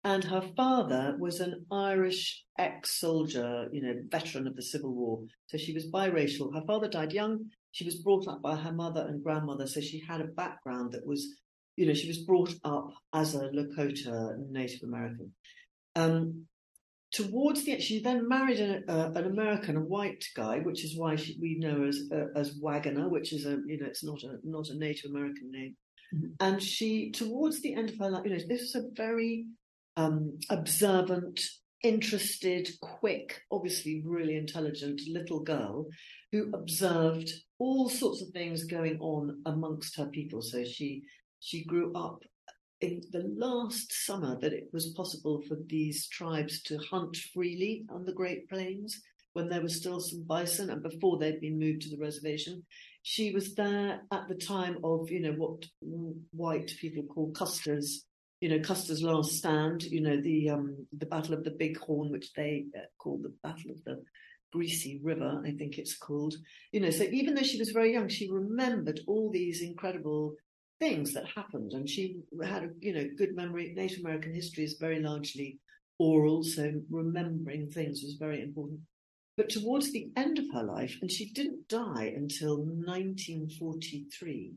And 0.07 0.23
her 0.23 0.43
father 0.57 1.17
was 1.19 1.41
an 1.41 1.67
Irish 1.73 2.45
ex 2.61 3.01
soldier, 3.01 3.67
you 3.73 3.83
know, 3.83 3.95
veteran 4.09 4.47
of 4.47 4.55
the 4.55 4.63
Civil 4.63 4.95
War. 4.95 5.25
So 5.49 5.59
she 5.59 5.73
was 5.73 5.91
biracial. 5.91 6.55
Her 6.55 6.65
father 6.65 6.87
died 6.87 7.13
young. 7.13 7.47
She 7.73 7.85
was 7.85 7.97
brought 7.97 8.29
up 8.29 8.41
by 8.41 8.55
her 8.55 8.71
mother 8.71 9.05
and 9.09 9.21
grandmother. 9.21 9.67
So 9.67 9.81
she 9.81 10.01
had 10.09 10.21
a 10.21 10.29
background 10.43 10.93
that 10.93 11.05
was, 11.05 11.27
you 11.75 11.87
know, 11.87 11.93
she 11.93 12.07
was 12.07 12.19
brought 12.19 12.55
up 12.63 12.93
as 13.15 13.35
a 13.35 13.49
Lakota 13.49 14.37
Native 14.49 14.85
American. 14.85 15.33
Um, 15.97 16.47
towards 17.11 17.65
the 17.65 17.73
end, 17.73 17.83
she 17.83 18.01
then 18.01 18.29
married 18.29 18.61
a, 18.61 18.89
uh, 18.89 19.11
an 19.13 19.27
American, 19.27 19.77
a 19.77 19.81
white 19.81 20.25
guy, 20.37 20.61
which 20.61 20.85
is 20.85 20.97
why 20.97 21.17
she, 21.17 21.37
we 21.43 21.59
know 21.59 21.85
as 21.85 22.03
uh, 22.13 22.27
as 22.37 22.61
Waggoner, 22.63 23.09
which 23.09 23.33
is 23.33 23.45
a 23.45 23.59
you 23.67 23.79
know 23.81 23.87
it's 23.87 24.05
not 24.05 24.23
a 24.23 24.39
not 24.45 24.69
a 24.69 24.79
Native 24.79 25.11
American 25.11 25.51
name. 25.51 25.77
Mm-hmm. 26.15 26.27
And 26.39 26.63
she, 26.63 27.11
towards 27.11 27.61
the 27.61 27.75
end 27.75 27.91
of 27.91 27.99
her 27.99 28.09
life, 28.09 28.23
you 28.25 28.31
know, 28.31 28.45
this 28.47 28.63
is 28.63 28.77
a 28.77 28.85
very 28.95 29.47
um, 29.97 30.39
observant, 30.51 31.41
interested, 31.83 32.69
quick, 32.81 33.41
obviously 33.51 34.03
really 34.05 34.37
intelligent 34.37 35.01
little 35.09 35.41
girl 35.41 35.87
who 36.33 36.51
observed 36.55 37.31
all 37.59 37.89
sorts 37.89 38.23
of 38.23 38.29
things 38.29 38.65
going 38.65 38.99
on 39.01 39.41
amongst 39.47 39.97
her 39.97 40.07
people. 40.07 40.43
So 40.43 40.65
she 40.65 41.03
she 41.41 41.65
grew 41.65 41.93
up 41.95 42.23
in 42.81 43.01
the 43.13 43.25
last 43.37 43.93
summer 43.93 44.39
that 44.41 44.53
it 44.53 44.69
was 44.73 44.93
possible 44.95 45.43
for 45.49 45.57
these 45.67 46.09
tribes 46.09 46.63
to 46.65 46.79
hunt 46.79 47.17
freely 47.33 47.87
on 47.91 48.05
the 48.05 48.13
Great 48.13 48.49
Plains 48.49 49.01
when 49.33 49.49
there 49.49 49.63
was 49.63 49.77
still 49.77 50.01
some 50.01 50.23
bison 50.25 50.71
and 50.71 50.83
before 50.83 51.19
they'd 51.19 51.41
been 51.41 51.59
moved 51.59 51.83
to 51.83 51.91
the 51.91 52.03
reservation. 52.03 52.65
She 53.03 53.33
was 53.33 53.55
there 53.55 54.01
at 54.11 54.29
the 54.29 54.35
time 54.35 54.79
of, 54.83 55.11
you 55.11 55.21
know, 55.21 55.33
what 55.33 55.65
white 56.33 56.73
people 56.81 57.05
call 57.05 57.31
Custer's 57.33 58.05
you 58.41 58.49
know, 58.51 58.61
Custer's 58.61 59.03
Last 59.03 59.33
Stand, 59.33 59.85
you 59.85 60.01
know, 60.01 60.21
the 60.21 60.51
um, 60.51 60.87
the 60.97 61.07
Battle 61.07 61.35
of 61.35 61.45
the 61.45 61.51
Big 61.51 61.79
Horn, 61.79 62.11
which 62.11 62.33
they 62.35 62.67
uh, 62.77 62.83
call 62.99 63.19
the 63.19 63.35
Battle 63.43 63.71
of 63.71 63.83
the 63.85 64.03
Greasy 64.53 65.01
River, 65.03 65.43
I 65.45 65.53
think 65.53 65.79
it's 65.79 65.97
called. 65.97 66.35
You 66.73 66.81
know, 66.81 66.91
so 66.91 67.05
even 67.05 67.35
though 67.35 67.43
she 67.43 67.59
was 67.59 67.71
very 67.71 67.93
young, 67.93 68.09
she 68.09 68.31
remembered 68.31 69.01
all 69.07 69.31
these 69.31 69.63
incredible 69.63 70.35
things 70.79 71.15
that 71.15 71.27
happened, 71.35 71.73
and 71.73 71.89
she 71.89 72.21
had 72.45 72.65
a 72.65 72.69
you 72.81 72.93
know 72.93 73.09
good 73.17 73.35
memory. 73.35 73.73
Native 73.75 74.01
American 74.01 74.35
history 74.35 74.65
is 74.65 74.77
very 74.79 75.01
largely 75.01 75.59
oral, 75.99 76.43
so 76.43 76.73
remembering 76.91 77.71
things 77.71 78.03
was 78.03 78.17
very 78.19 78.43
important. 78.43 78.81
But 79.37 79.51
towards 79.51 79.93
the 79.93 80.11
end 80.17 80.39
of 80.39 80.47
her 80.53 80.63
life, 80.63 80.97
and 81.01 81.11
she 81.11 81.31
didn't 81.31 81.69
die 81.69 82.13
until 82.17 82.59
1943, 82.59 84.55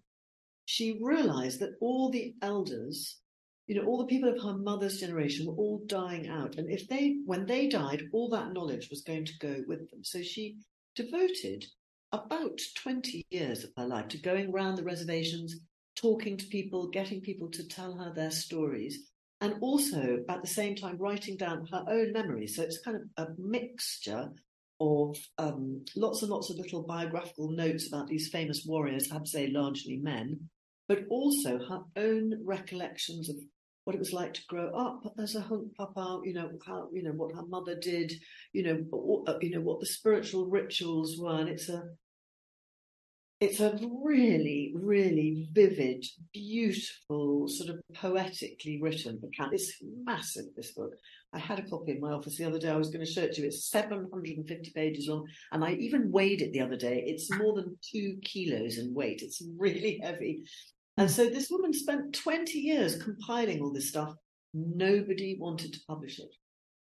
she 0.65 0.99
realized 1.01 1.59
that 1.59 1.75
all 1.81 2.09
the 2.09 2.35
elders 2.41 3.19
you 3.69 3.75
know, 3.75 3.87
all 3.87 3.99
the 3.99 4.07
people 4.07 4.27
of 4.27 4.41
her 4.41 4.57
mother's 4.57 4.99
generation 4.99 5.45
were 5.45 5.53
all 5.53 5.83
dying 5.85 6.27
out. 6.27 6.55
And 6.55 6.71
if 6.71 6.87
they, 6.87 7.17
when 7.27 7.45
they 7.45 7.67
died, 7.67 8.01
all 8.11 8.27
that 8.29 8.51
knowledge 8.51 8.89
was 8.89 9.03
going 9.03 9.25
to 9.25 9.37
go 9.37 9.57
with 9.67 9.87
them. 9.91 10.03
So 10.03 10.23
she 10.23 10.57
devoted 10.95 11.63
about 12.11 12.59
20 12.81 13.23
years 13.29 13.63
of 13.63 13.69
her 13.77 13.85
life 13.85 14.07
to 14.07 14.17
going 14.17 14.51
around 14.51 14.75
the 14.75 14.83
reservations, 14.83 15.55
talking 15.95 16.35
to 16.35 16.47
people, 16.47 16.89
getting 16.89 17.21
people 17.21 17.47
to 17.51 17.67
tell 17.67 17.95
her 17.95 18.11
their 18.11 18.31
stories, 18.31 19.11
and 19.39 19.53
also 19.61 20.17
at 20.27 20.41
the 20.41 20.47
same 20.47 20.75
time 20.75 20.97
writing 20.97 21.37
down 21.37 21.67
her 21.71 21.85
own 21.87 22.11
memories. 22.11 22.55
So 22.55 22.63
it's 22.63 22.81
kind 22.81 22.97
of 22.97 23.03
a 23.23 23.29
mixture 23.37 24.31
of 24.79 25.15
um, 25.37 25.85
lots 25.95 26.23
and 26.23 26.31
lots 26.31 26.49
of 26.49 26.57
little 26.57 26.87
biographical 26.87 27.51
notes 27.51 27.87
about 27.87 28.07
these 28.07 28.29
famous 28.29 28.63
warriors, 28.65 29.11
I'd 29.11 29.27
say 29.27 29.51
largely 29.51 29.97
men, 29.97 30.49
but 30.87 31.03
also 31.11 31.59
her 31.59 31.81
own 31.95 32.33
recollections 32.43 33.29
of 33.29 33.35
what 33.83 33.95
it 33.95 33.99
was 33.99 34.13
like 34.13 34.33
to 34.33 34.45
grow 34.47 34.69
up 34.69 35.13
as 35.19 35.35
a 35.35 35.41
hunkpapa, 35.41 36.21
you 36.25 36.33
know, 36.33 36.51
how, 36.65 36.89
you 36.93 37.03
know, 37.03 37.11
what 37.11 37.33
her 37.33 37.45
mother 37.45 37.75
did, 37.75 38.13
you 38.53 38.63
know, 38.63 39.23
uh, 39.27 39.37
you 39.41 39.51
know, 39.51 39.61
what 39.61 39.79
the 39.79 39.85
spiritual 39.85 40.45
rituals 40.45 41.17
were. 41.19 41.39
And 41.39 41.49
it's 41.49 41.69
a, 41.69 41.83
it's 43.39 43.61
a 43.61 43.79
really, 44.03 44.73
really 44.75 45.47
vivid, 45.53 46.05
beautiful, 46.33 47.47
sort 47.47 47.69
of 47.69 47.79
poetically 47.93 48.79
written 48.81 49.21
account. 49.23 49.53
It's 49.53 49.73
massive, 50.03 50.45
this 50.57 50.73
book. 50.73 50.91
I 51.31 51.39
had 51.39 51.59
a 51.59 51.63
copy 51.63 51.91
in 51.91 52.01
my 52.01 52.11
office 52.11 52.37
the 52.37 52.45
other 52.45 52.59
day. 52.59 52.69
I 52.69 52.75
was 52.75 52.89
going 52.89 53.05
to 53.05 53.11
show 53.11 53.21
it 53.21 53.33
to 53.33 53.41
you. 53.41 53.47
It's 53.47 53.69
750 53.69 54.71
pages 54.75 55.07
long. 55.07 55.25
And 55.53 55.63
I 55.63 55.73
even 55.73 56.11
weighed 56.11 56.41
it 56.41 56.51
the 56.51 56.61
other 56.61 56.75
day. 56.75 57.03
It's 57.07 57.33
more 57.33 57.55
than 57.55 57.77
two 57.81 58.17
kilos 58.23 58.77
in 58.77 58.93
weight. 58.93 59.21
It's 59.21 59.41
really 59.57 59.99
heavy. 60.03 60.43
And 60.99 61.09
so 61.09 61.29
this 61.29 61.49
woman 61.49 61.71
spent 61.71 62.13
20 62.13 62.59
years 62.59 63.01
compiling 63.01 63.61
all 63.61 63.71
this 63.71 63.87
stuff. 63.87 64.13
Nobody 64.53 65.37
wanted 65.39 65.71
to 65.71 65.79
publish 65.87 66.19
it. 66.19 66.35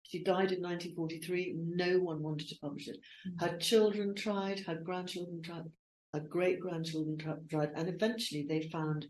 She 0.04 0.24
died 0.24 0.52
in 0.52 0.62
1943. 0.62 1.56
No 1.58 1.98
one 1.98 2.22
wanted 2.22 2.48
to 2.48 2.58
publish 2.62 2.88
it. 2.88 2.96
Mm. 3.28 3.40
Her 3.42 3.58
children 3.58 4.14
tried, 4.14 4.60
her 4.60 4.76
grandchildren 4.76 5.42
tried, 5.42 5.64
her 6.14 6.20
great 6.20 6.60
grandchildren 6.60 7.18
tried, 7.50 7.72
and 7.76 7.90
eventually 7.90 8.46
they 8.48 8.70
found 8.72 9.06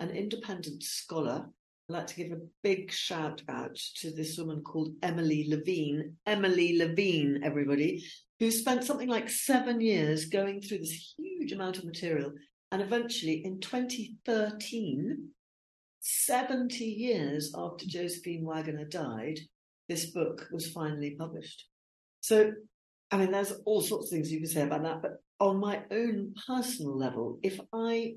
an 0.00 0.10
independent 0.10 0.82
scholar. 0.82 1.46
I'd 1.88 1.92
like 1.92 2.06
to 2.08 2.16
give 2.16 2.32
a 2.32 2.46
big 2.62 2.92
shout 2.92 3.40
out 3.48 3.76
to 3.96 4.10
this 4.10 4.36
woman 4.36 4.60
called 4.60 4.92
Emily 5.02 5.46
Levine. 5.48 6.16
Emily 6.26 6.76
Levine, 6.76 7.40
everybody, 7.42 8.04
who 8.40 8.50
spent 8.50 8.84
something 8.84 9.08
like 9.08 9.30
seven 9.30 9.80
years 9.80 10.26
going 10.26 10.60
through 10.60 10.78
this 10.78 11.14
huge 11.16 11.52
amount 11.52 11.78
of 11.78 11.86
material 11.86 12.32
and 12.74 12.82
eventually 12.82 13.44
in 13.44 13.60
2013, 13.60 15.28
70 16.00 16.84
years 16.84 17.52
after 17.56 17.86
Josephine 17.86 18.44
Waggoner 18.44 18.84
died, 18.84 19.38
this 19.88 20.06
book 20.06 20.48
was 20.50 20.72
finally 20.72 21.14
published. 21.16 21.68
So, 22.20 22.50
I 23.12 23.18
mean, 23.18 23.30
there's 23.30 23.52
all 23.64 23.80
sorts 23.80 24.06
of 24.06 24.10
things 24.10 24.32
you 24.32 24.40
can 24.40 24.48
say 24.48 24.62
about 24.62 24.82
that, 24.82 25.02
but 25.02 25.22
on 25.38 25.60
my 25.60 25.84
own 25.92 26.34
personal 26.48 26.98
level, 26.98 27.38
if 27.44 27.60
I 27.72 28.14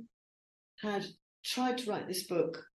had 0.81 1.05
tried 1.45 1.77
to 1.77 1.91
write 1.91 2.07
this 2.07 2.23
book 2.23 2.65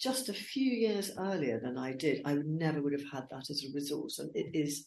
just 0.00 0.28
a 0.28 0.34
few 0.34 0.72
years 0.72 1.12
earlier 1.16 1.60
than 1.60 1.78
I 1.78 1.92
did, 1.92 2.22
I 2.24 2.38
never 2.46 2.82
would 2.82 2.94
have 2.94 3.08
had 3.12 3.28
that 3.30 3.48
as 3.48 3.62
a 3.62 3.72
resource. 3.72 4.18
And 4.18 4.34
it 4.34 4.50
is, 4.54 4.86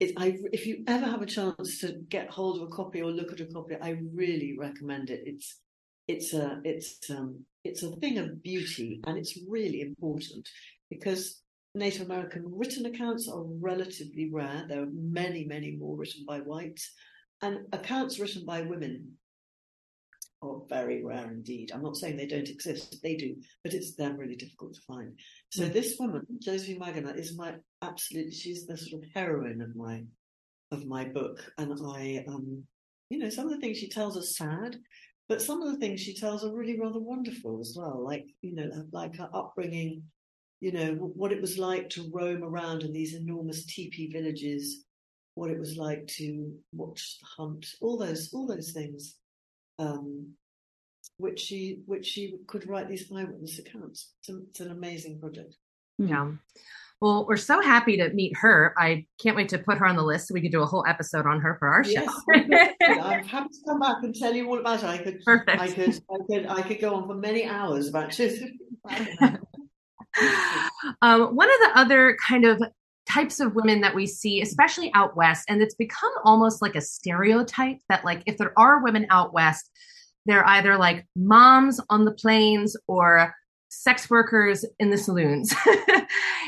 it, 0.00 0.14
I, 0.16 0.36
if 0.52 0.66
you 0.66 0.82
ever 0.88 1.06
have 1.06 1.22
a 1.22 1.26
chance 1.26 1.78
to 1.82 2.00
get 2.08 2.28
hold 2.28 2.56
of 2.56 2.64
a 2.64 2.72
copy 2.72 3.02
or 3.02 3.12
look 3.12 3.30
at 3.30 3.38
a 3.38 3.46
copy, 3.46 3.76
I 3.80 3.98
really 4.12 4.56
recommend 4.58 5.08
it. 5.08 5.22
It's 5.26 5.60
it's 6.12 6.34
a 6.34 6.60
it's 6.64 7.10
um 7.10 7.44
it's 7.64 7.82
a 7.82 7.96
thing 7.96 8.18
of 8.18 8.42
beauty 8.42 9.00
and 9.06 9.16
it's 9.16 9.38
really 9.48 9.80
important 9.80 10.48
because 10.90 11.42
Native 11.74 12.02
American 12.02 12.42
written 12.46 12.84
accounts 12.86 13.28
are 13.28 13.44
relatively 13.44 14.28
rare. 14.30 14.66
There 14.68 14.82
are 14.82 14.92
many, 14.92 15.44
many 15.44 15.70
more 15.70 15.96
written 15.96 16.24
by 16.26 16.40
whites, 16.40 16.92
and 17.40 17.60
accounts 17.72 18.18
written 18.18 18.44
by 18.44 18.60
women 18.60 19.12
are 20.42 20.60
very 20.68 21.02
rare 21.02 21.30
indeed. 21.30 21.70
I'm 21.72 21.82
not 21.82 21.96
saying 21.96 22.16
they 22.16 22.26
don't 22.26 22.48
exist, 22.48 23.00
they 23.02 23.14
do, 23.14 23.36
but 23.64 23.72
it's 23.72 23.94
them 23.94 24.18
really 24.18 24.36
difficult 24.36 24.74
to 24.74 24.80
find. 24.82 25.18
So 25.50 25.62
mm. 25.62 25.72
this 25.72 25.96
woman, 25.98 26.26
Josephine 26.40 26.80
Waggoner, 26.80 27.14
is 27.14 27.38
my 27.38 27.54
absolute 27.80 28.34
she's 28.34 28.66
the 28.66 28.76
sort 28.76 29.02
of 29.02 29.08
heroine 29.14 29.62
of 29.62 29.74
my 29.74 30.02
of 30.72 30.84
my 30.84 31.04
book. 31.04 31.38
And 31.56 31.72
I 31.86 32.24
um 32.28 32.64
you 33.12 33.18
know, 33.18 33.28
some 33.28 33.44
of 33.44 33.52
the 33.52 33.60
things 33.60 33.76
she 33.76 33.90
tells 33.90 34.16
are 34.16 34.22
sad, 34.22 34.78
but 35.32 35.40
some 35.40 35.62
of 35.62 35.72
the 35.72 35.78
things 35.78 35.98
she 35.98 36.12
tells 36.12 36.44
are 36.44 36.52
really 36.52 36.78
rather 36.78 36.98
wonderful 36.98 37.58
as 37.58 37.74
well, 37.74 38.04
like, 38.04 38.26
you 38.42 38.54
know, 38.54 38.68
like 38.92 39.16
her 39.16 39.30
upbringing, 39.32 40.02
you 40.60 40.72
know, 40.72 40.92
what 40.92 41.32
it 41.32 41.40
was 41.40 41.56
like 41.56 41.88
to 41.88 42.10
roam 42.12 42.44
around 42.44 42.82
in 42.82 42.92
these 42.92 43.14
enormous 43.14 43.64
teepee 43.64 44.12
villages, 44.12 44.84
what 45.34 45.50
it 45.50 45.58
was 45.58 45.78
like 45.78 46.06
to 46.06 46.52
watch 46.74 47.16
the 47.18 47.26
hunt, 47.42 47.66
all 47.80 47.96
those, 47.96 48.30
all 48.34 48.46
those 48.46 48.72
things, 48.72 49.16
um, 49.78 50.34
which 51.16 51.40
she, 51.40 51.78
which 51.86 52.04
she 52.04 52.34
could 52.46 52.68
write 52.68 52.90
these 52.90 53.10
eyewitness 53.10 53.58
accounts. 53.58 54.12
It's, 54.20 54.28
a, 54.28 54.38
it's 54.50 54.60
an 54.60 54.70
amazing 54.70 55.18
project. 55.18 55.56
Yeah. 55.96 56.32
Well, 57.02 57.26
we're 57.26 57.36
so 57.36 57.60
happy 57.60 57.96
to 57.96 58.10
meet 58.10 58.36
her. 58.36 58.74
I 58.78 59.06
can't 59.20 59.34
wait 59.34 59.48
to 59.48 59.58
put 59.58 59.76
her 59.78 59.86
on 59.86 59.96
the 59.96 60.04
list 60.04 60.28
so 60.28 60.34
we 60.34 60.40
could 60.40 60.52
do 60.52 60.62
a 60.62 60.66
whole 60.66 60.84
episode 60.86 61.26
on 61.26 61.40
her 61.40 61.56
for 61.58 61.66
our 61.66 61.82
yes, 61.82 62.04
show. 62.32 63.00
I'm 63.00 63.24
happy 63.24 63.48
to 63.48 63.60
come 63.66 63.80
back 63.80 63.96
and 64.04 64.14
tell 64.14 64.32
you 64.32 64.48
all 64.48 64.60
about 64.60 64.84
it. 64.84 64.86
I 64.86 64.98
could, 64.98 65.20
Perfect. 65.24 65.60
I 65.60 65.66
could, 65.66 66.00
I 66.08 66.18
could, 66.28 66.46
I 66.46 66.62
could 66.62 66.80
go 66.80 66.94
on 66.94 67.08
for 67.08 67.16
many 67.16 67.44
hours 67.44 67.88
about 67.88 68.16
this. 68.16 68.40
um, 71.02 71.34
one 71.34 71.50
of 71.50 71.58
the 71.58 71.72
other 71.74 72.16
kind 72.24 72.44
of 72.44 72.62
types 73.10 73.40
of 73.40 73.56
women 73.56 73.80
that 73.80 73.96
we 73.96 74.06
see, 74.06 74.40
especially 74.40 74.92
out 74.94 75.16
west, 75.16 75.46
and 75.48 75.60
it's 75.60 75.74
become 75.74 76.12
almost 76.24 76.62
like 76.62 76.76
a 76.76 76.80
stereotype 76.80 77.78
that, 77.88 78.04
like, 78.04 78.22
if 78.26 78.38
there 78.38 78.56
are 78.56 78.80
women 78.80 79.08
out 79.10 79.32
west, 79.34 79.68
they're 80.26 80.46
either 80.46 80.78
like 80.78 81.04
moms 81.16 81.80
on 81.90 82.04
the 82.04 82.12
plains 82.12 82.76
or 82.86 83.34
sex 83.72 84.10
workers 84.10 84.64
in 84.78 84.90
the 84.90 84.98
saloons. 84.98 85.52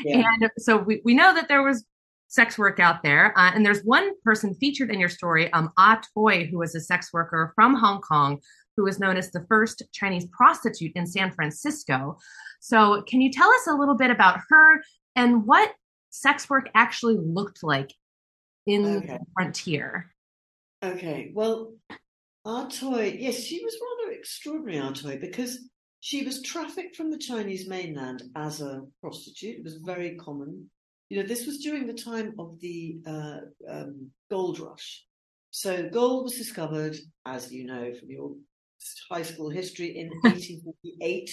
yeah. 0.05 0.23
And 0.41 0.51
so 0.59 0.77
we, 0.77 1.01
we 1.03 1.15
know 1.15 1.33
that 1.33 1.47
there 1.47 1.63
was 1.63 1.83
sex 2.27 2.57
work 2.57 2.79
out 2.79 3.01
there. 3.01 3.37
Uh, 3.37 3.51
and 3.53 3.65
there's 3.65 3.81
one 3.83 4.11
person 4.23 4.53
featured 4.55 4.91
in 4.91 4.99
your 4.99 5.09
story, 5.09 5.51
um, 5.53 5.71
Ah 5.77 6.01
Toy, 6.13 6.45
who 6.45 6.59
was 6.59 6.75
a 6.75 6.79
sex 6.79 7.11
worker 7.11 7.51
from 7.55 7.75
Hong 7.75 7.99
Kong, 8.01 8.39
who 8.77 8.83
was 8.83 8.99
known 8.99 9.17
as 9.17 9.31
the 9.31 9.45
first 9.49 9.81
Chinese 9.91 10.27
prostitute 10.27 10.91
in 10.95 11.07
San 11.07 11.31
Francisco. 11.31 12.17
So, 12.59 13.03
can 13.03 13.21
you 13.21 13.31
tell 13.31 13.49
us 13.49 13.67
a 13.67 13.73
little 13.73 13.95
bit 13.95 14.11
about 14.11 14.39
her 14.49 14.83
and 15.15 15.47
what 15.47 15.73
sex 16.11 16.49
work 16.49 16.69
actually 16.75 17.17
looked 17.17 17.63
like 17.63 17.91
in 18.67 18.97
okay. 18.97 19.07
the 19.07 19.19
frontier? 19.33 20.13
Okay, 20.83 21.31
well, 21.33 21.73
Ah 22.45 22.67
Toy, 22.67 23.17
yes, 23.19 23.39
she 23.39 23.63
was 23.63 23.75
rather 23.81 24.13
extraordinary, 24.13 24.79
Ah 24.79 24.91
Toy, 24.91 25.17
because 25.19 25.57
she 26.05 26.23
was 26.23 26.43
trafficked 26.43 26.95
from 26.95 27.09
the 27.09 27.17
Chinese 27.17 27.67
mainland 27.67 28.21
as 28.35 28.61
a 28.61 28.83
prostitute. 29.01 29.57
It 29.57 29.63
was 29.63 29.77
very 29.77 30.15
common. 30.17 30.69
You 31.09 31.17
know, 31.17 31.27
this 31.27 31.47
was 31.47 31.57
during 31.57 31.87
the 31.87 31.95
time 31.95 32.35
of 32.37 32.59
the 32.59 32.99
uh, 33.07 33.37
um, 33.67 34.11
gold 34.29 34.59
rush. 34.59 35.03
So 35.49 35.89
gold 35.89 36.25
was 36.25 36.35
discovered, 36.35 36.95
as 37.25 37.51
you 37.51 37.65
know 37.65 37.91
from 37.99 38.11
your 38.11 38.35
high 39.11 39.23
school 39.23 39.49
history, 39.49 39.97
in 39.97 40.09
1848, 40.21 41.27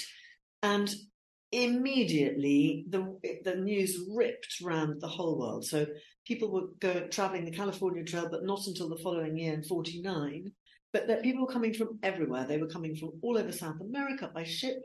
and 0.62 0.94
immediately 1.52 2.86
the 2.88 3.14
the 3.44 3.56
news 3.56 4.08
ripped 4.08 4.54
around 4.64 5.02
the 5.02 5.06
whole 5.06 5.38
world. 5.38 5.66
So 5.66 5.84
people 6.26 6.50
were 6.50 6.68
going 6.80 7.10
traveling 7.10 7.44
the 7.44 7.50
California 7.50 8.04
Trail, 8.04 8.30
but 8.30 8.46
not 8.46 8.66
until 8.66 8.88
the 8.88 9.02
following 9.02 9.36
year 9.36 9.52
in 9.52 9.64
49 9.64 10.50
but 10.92 11.06
that 11.08 11.22
people 11.22 11.46
were 11.46 11.52
coming 11.52 11.74
from 11.74 11.98
everywhere. 12.02 12.44
They 12.44 12.58
were 12.58 12.66
coming 12.66 12.94
from 12.94 13.12
all 13.22 13.38
over 13.38 13.52
South 13.52 13.80
America 13.80 14.30
by 14.34 14.44
ship. 14.44 14.76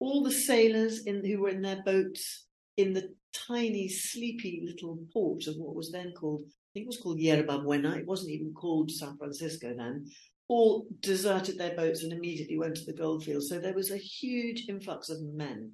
All 0.00 0.22
the 0.22 0.30
sailors 0.30 1.04
in, 1.06 1.24
who 1.24 1.40
were 1.40 1.48
in 1.48 1.62
their 1.62 1.82
boats 1.84 2.46
in 2.76 2.92
the 2.92 3.12
tiny, 3.32 3.88
sleepy 3.88 4.62
little 4.64 4.98
port 5.12 5.46
of 5.48 5.56
what 5.56 5.74
was 5.74 5.90
then 5.90 6.12
called, 6.12 6.42
I 6.46 6.70
think 6.72 6.84
it 6.84 6.86
was 6.86 6.98
called 6.98 7.18
Yerba 7.18 7.58
Buena. 7.58 7.96
It 7.96 8.06
wasn't 8.06 8.30
even 8.30 8.54
called 8.54 8.90
San 8.90 9.16
Francisco 9.18 9.74
then. 9.76 10.06
All 10.46 10.86
deserted 11.00 11.58
their 11.58 11.74
boats 11.74 12.04
and 12.04 12.12
immediately 12.12 12.56
went 12.56 12.76
to 12.76 12.84
the 12.84 12.92
gold 12.92 13.24
fields. 13.24 13.48
So 13.48 13.58
there 13.58 13.74
was 13.74 13.90
a 13.90 13.96
huge 13.96 14.66
influx 14.68 15.08
of 15.10 15.20
men. 15.22 15.72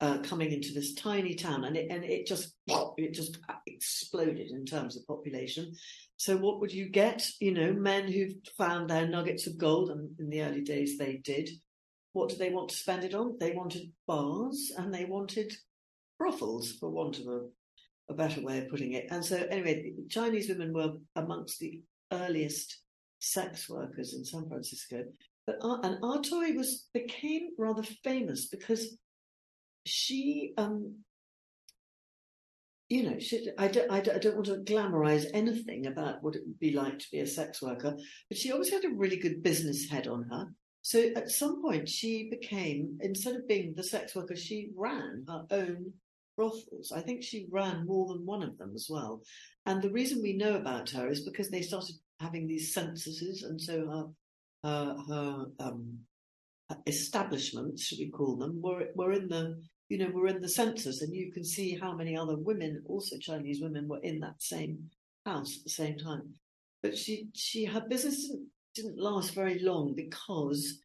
uh, 0.00 0.18
coming 0.18 0.52
into 0.52 0.72
this 0.72 0.94
tiny 0.94 1.34
town, 1.34 1.64
and 1.64 1.76
it 1.76 1.90
and 1.90 2.04
it 2.04 2.26
just 2.26 2.54
it 2.96 3.12
just 3.12 3.38
exploded 3.66 4.50
in 4.50 4.64
terms 4.64 4.96
of 4.96 5.06
population. 5.06 5.72
So 6.18 6.36
what 6.36 6.60
would 6.60 6.72
you 6.72 6.88
get? 6.88 7.30
You 7.40 7.54
know, 7.54 7.72
men 7.72 8.10
who've 8.10 8.34
found 8.56 8.90
their 8.90 9.06
nuggets 9.06 9.46
of 9.46 9.56
gold, 9.56 9.90
and 9.90 10.10
in 10.18 10.28
the 10.28 10.42
early 10.42 10.62
days 10.62 10.98
they 10.98 11.18
did. 11.18 11.48
What 12.12 12.28
do 12.28 12.36
they 12.36 12.50
want 12.50 12.70
to 12.70 12.76
spend 12.76 13.04
it 13.04 13.14
on? 13.14 13.36
They 13.38 13.52
wanted 13.52 13.92
bars 14.06 14.72
and 14.76 14.92
they 14.92 15.04
wanted 15.04 15.52
brothels, 16.18 16.72
for 16.72 16.90
want 16.90 17.20
of 17.20 17.28
a, 17.28 17.40
a 18.10 18.14
better 18.14 18.42
way 18.42 18.58
of 18.58 18.68
putting 18.68 18.94
it. 18.94 19.06
And 19.10 19.24
so, 19.24 19.36
anyway, 19.36 19.92
Chinese 20.10 20.48
women 20.48 20.72
were 20.72 20.94
amongst 21.14 21.60
the 21.60 21.82
earliest 22.12 22.80
sex 23.20 23.68
workers 23.68 24.14
in 24.14 24.24
San 24.24 24.48
Francisco. 24.48 25.04
But 25.46 25.60
and 25.62 26.02
Artoy 26.02 26.56
was 26.56 26.88
became 26.92 27.50
rather 27.56 27.84
famous 28.02 28.48
because 28.48 28.98
she, 29.86 30.52
um, 30.58 30.96
you 32.88 33.10
know, 33.10 33.18
she, 33.18 33.48
I, 33.58 33.68
don't, 33.68 33.90
I, 33.90 34.00
don't, 34.00 34.16
I 34.16 34.18
don't 34.18 34.36
want 34.36 34.46
to 34.46 34.72
glamorize 34.72 35.26
anything 35.34 35.86
about 35.86 36.22
what 36.22 36.36
it 36.36 36.42
would 36.46 36.58
be 36.58 36.72
like 36.72 36.98
to 36.98 37.10
be 37.12 37.20
a 37.20 37.26
sex 37.26 37.60
worker, 37.60 37.96
but 38.28 38.38
she 38.38 38.50
always 38.50 38.70
had 38.70 38.84
a 38.84 38.90
really 38.90 39.18
good 39.18 39.42
business 39.42 39.88
head 39.88 40.08
on 40.08 40.24
her. 40.30 40.46
So 40.82 41.10
at 41.16 41.30
some 41.30 41.60
point, 41.60 41.88
she 41.88 42.30
became, 42.30 42.98
instead 43.02 43.36
of 43.36 43.48
being 43.48 43.74
the 43.74 43.82
sex 43.82 44.14
worker, 44.14 44.36
she 44.36 44.70
ran 44.74 45.24
her 45.28 45.44
own 45.50 45.92
brothels. 46.36 46.92
I 46.94 47.00
think 47.00 47.22
she 47.22 47.48
ran 47.50 47.84
more 47.86 48.08
than 48.08 48.24
one 48.24 48.42
of 48.42 48.56
them 48.56 48.72
as 48.74 48.86
well. 48.88 49.22
And 49.66 49.82
the 49.82 49.90
reason 49.90 50.22
we 50.22 50.32
know 50.32 50.54
about 50.54 50.88
her 50.90 51.10
is 51.10 51.28
because 51.28 51.50
they 51.50 51.62
started 51.62 51.96
having 52.20 52.46
these 52.46 52.72
censuses, 52.72 53.42
and 53.42 53.60
so 53.60 53.86
her 53.86 54.04
her, 54.64 54.96
her 55.08 55.46
um, 55.60 55.98
establishments, 56.86 57.84
should 57.84 57.98
we 57.98 58.10
call 58.10 58.36
them, 58.36 58.62
were 58.62 58.86
were 58.94 59.12
in 59.12 59.28
the 59.28 59.60
you 59.88 59.98
know 59.98 60.10
were 60.10 60.28
in 60.28 60.40
the 60.40 60.48
census, 60.48 61.02
and 61.02 61.14
you 61.14 61.32
can 61.32 61.44
see 61.44 61.76
how 61.76 61.94
many 61.94 62.16
other 62.16 62.36
women, 62.36 62.82
also 62.86 63.16
Chinese 63.18 63.60
women, 63.60 63.88
were 63.88 64.00
in 64.00 64.20
that 64.20 64.42
same 64.42 64.90
house 65.24 65.56
at 65.58 65.64
the 65.64 65.70
same 65.70 65.98
time. 65.98 66.34
But 66.82 66.96
she 66.96 67.28
she 67.34 67.64
her 67.64 67.80
business 67.80 68.26
didn't, 68.26 68.48
didn't 68.74 68.98
last 68.98 69.34
very 69.34 69.58
long 69.60 69.94
because 69.94 70.80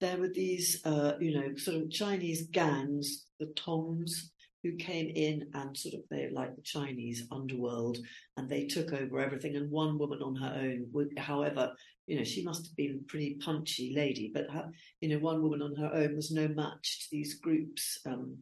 there 0.00 0.18
were 0.18 0.28
these 0.28 0.84
uh, 0.84 1.14
you 1.20 1.34
know 1.34 1.56
sort 1.56 1.78
of 1.78 1.90
Chinese 1.90 2.48
gangs, 2.48 3.26
the 3.40 3.52
Tongs, 3.56 4.30
who 4.64 4.74
came 4.76 5.12
in 5.14 5.46
and 5.52 5.76
sort 5.76 5.94
of 5.94 6.00
they 6.10 6.30
like 6.32 6.56
the 6.56 6.62
Chinese 6.62 7.26
underworld 7.30 7.98
and 8.36 8.48
they 8.48 8.66
took 8.66 8.92
over 8.94 9.20
everything. 9.20 9.56
And 9.56 9.70
one 9.70 9.98
woman 9.98 10.22
on 10.22 10.34
her 10.36 10.58
own 10.58 10.86
would, 10.92 11.16
however, 11.18 11.72
you 12.06 12.16
know, 12.16 12.24
she 12.24 12.42
must 12.42 12.66
have 12.66 12.76
been 12.76 12.98
a 13.00 13.10
pretty 13.10 13.36
punchy 13.44 13.92
lady, 13.94 14.30
but 14.32 14.50
her, 14.50 14.70
you 15.02 15.10
know, 15.10 15.18
one 15.18 15.42
woman 15.42 15.60
on 15.60 15.76
her 15.76 15.92
own 15.94 16.16
was 16.16 16.30
no 16.30 16.48
match 16.48 17.00
to 17.00 17.06
these 17.12 17.34
groups, 17.34 18.00
um, 18.06 18.38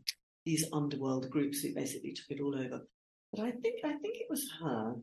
these 0.46 0.64
underworld 0.72 1.28
groups 1.28 1.60
who 1.60 1.74
basically 1.74 2.12
took 2.12 2.30
it 2.30 2.40
all 2.40 2.54
over. 2.54 2.86
But 3.32 3.42
I 3.42 3.50
think 3.50 3.80
I 3.84 3.94
think 3.94 4.16
it 4.16 4.30
was 4.30 4.48
her 4.62 4.94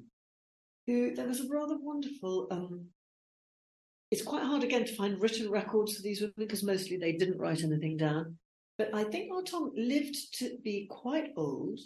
who 0.88 1.16
there 1.16 1.28
was 1.28 1.42
a 1.42 1.50
rather 1.50 1.78
wonderful. 1.78 2.48
Um, 2.50 2.86
it's 4.10 4.24
quite 4.24 4.44
hard 4.44 4.64
again 4.64 4.86
to 4.86 4.96
find 4.96 5.22
written 5.22 5.52
records 5.52 5.96
for 5.96 6.02
these 6.02 6.22
women 6.22 6.34
because 6.38 6.64
mostly 6.64 6.98
they 6.98 7.12
didn't 7.12 7.38
write 7.38 7.64
anything 7.64 7.98
down. 7.98 8.38
But 8.80 8.96
I 8.96 9.04
think 9.04 9.30
Artong 9.30 9.72
lived 9.76 10.40
to 10.40 10.58
be 10.64 10.88
quite 10.90 11.34
old, 11.36 11.82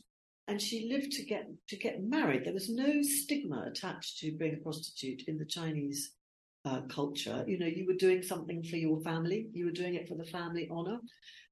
and 0.48 0.62
she 0.62 0.88
lived 0.88 1.12
to 1.14 1.26
get 1.26 1.48
to 1.70 1.76
get 1.76 2.04
married. 2.04 2.46
There 2.46 2.54
was 2.54 2.70
no 2.70 3.02
stigma 3.02 3.66
attached 3.68 4.20
to 4.20 4.38
being 4.38 4.54
a 4.54 4.64
prostitute 4.64 5.24
in 5.28 5.40
the 5.40 5.46
Chinese 5.46 6.12
uh, 6.66 6.82
culture. 6.82 7.44
You 7.48 7.58
know, 7.58 7.66
you 7.66 7.88
were 7.88 7.96
doing 7.96 8.22
something 8.22 8.64
for 8.64 8.76
your 8.76 9.02
family. 9.02 9.48
You 9.54 9.66
were 9.66 9.72
doing 9.72 9.96
it 9.96 10.08
for 10.08 10.14
the 10.14 10.32
family 10.38 10.70
honor. 10.72 11.00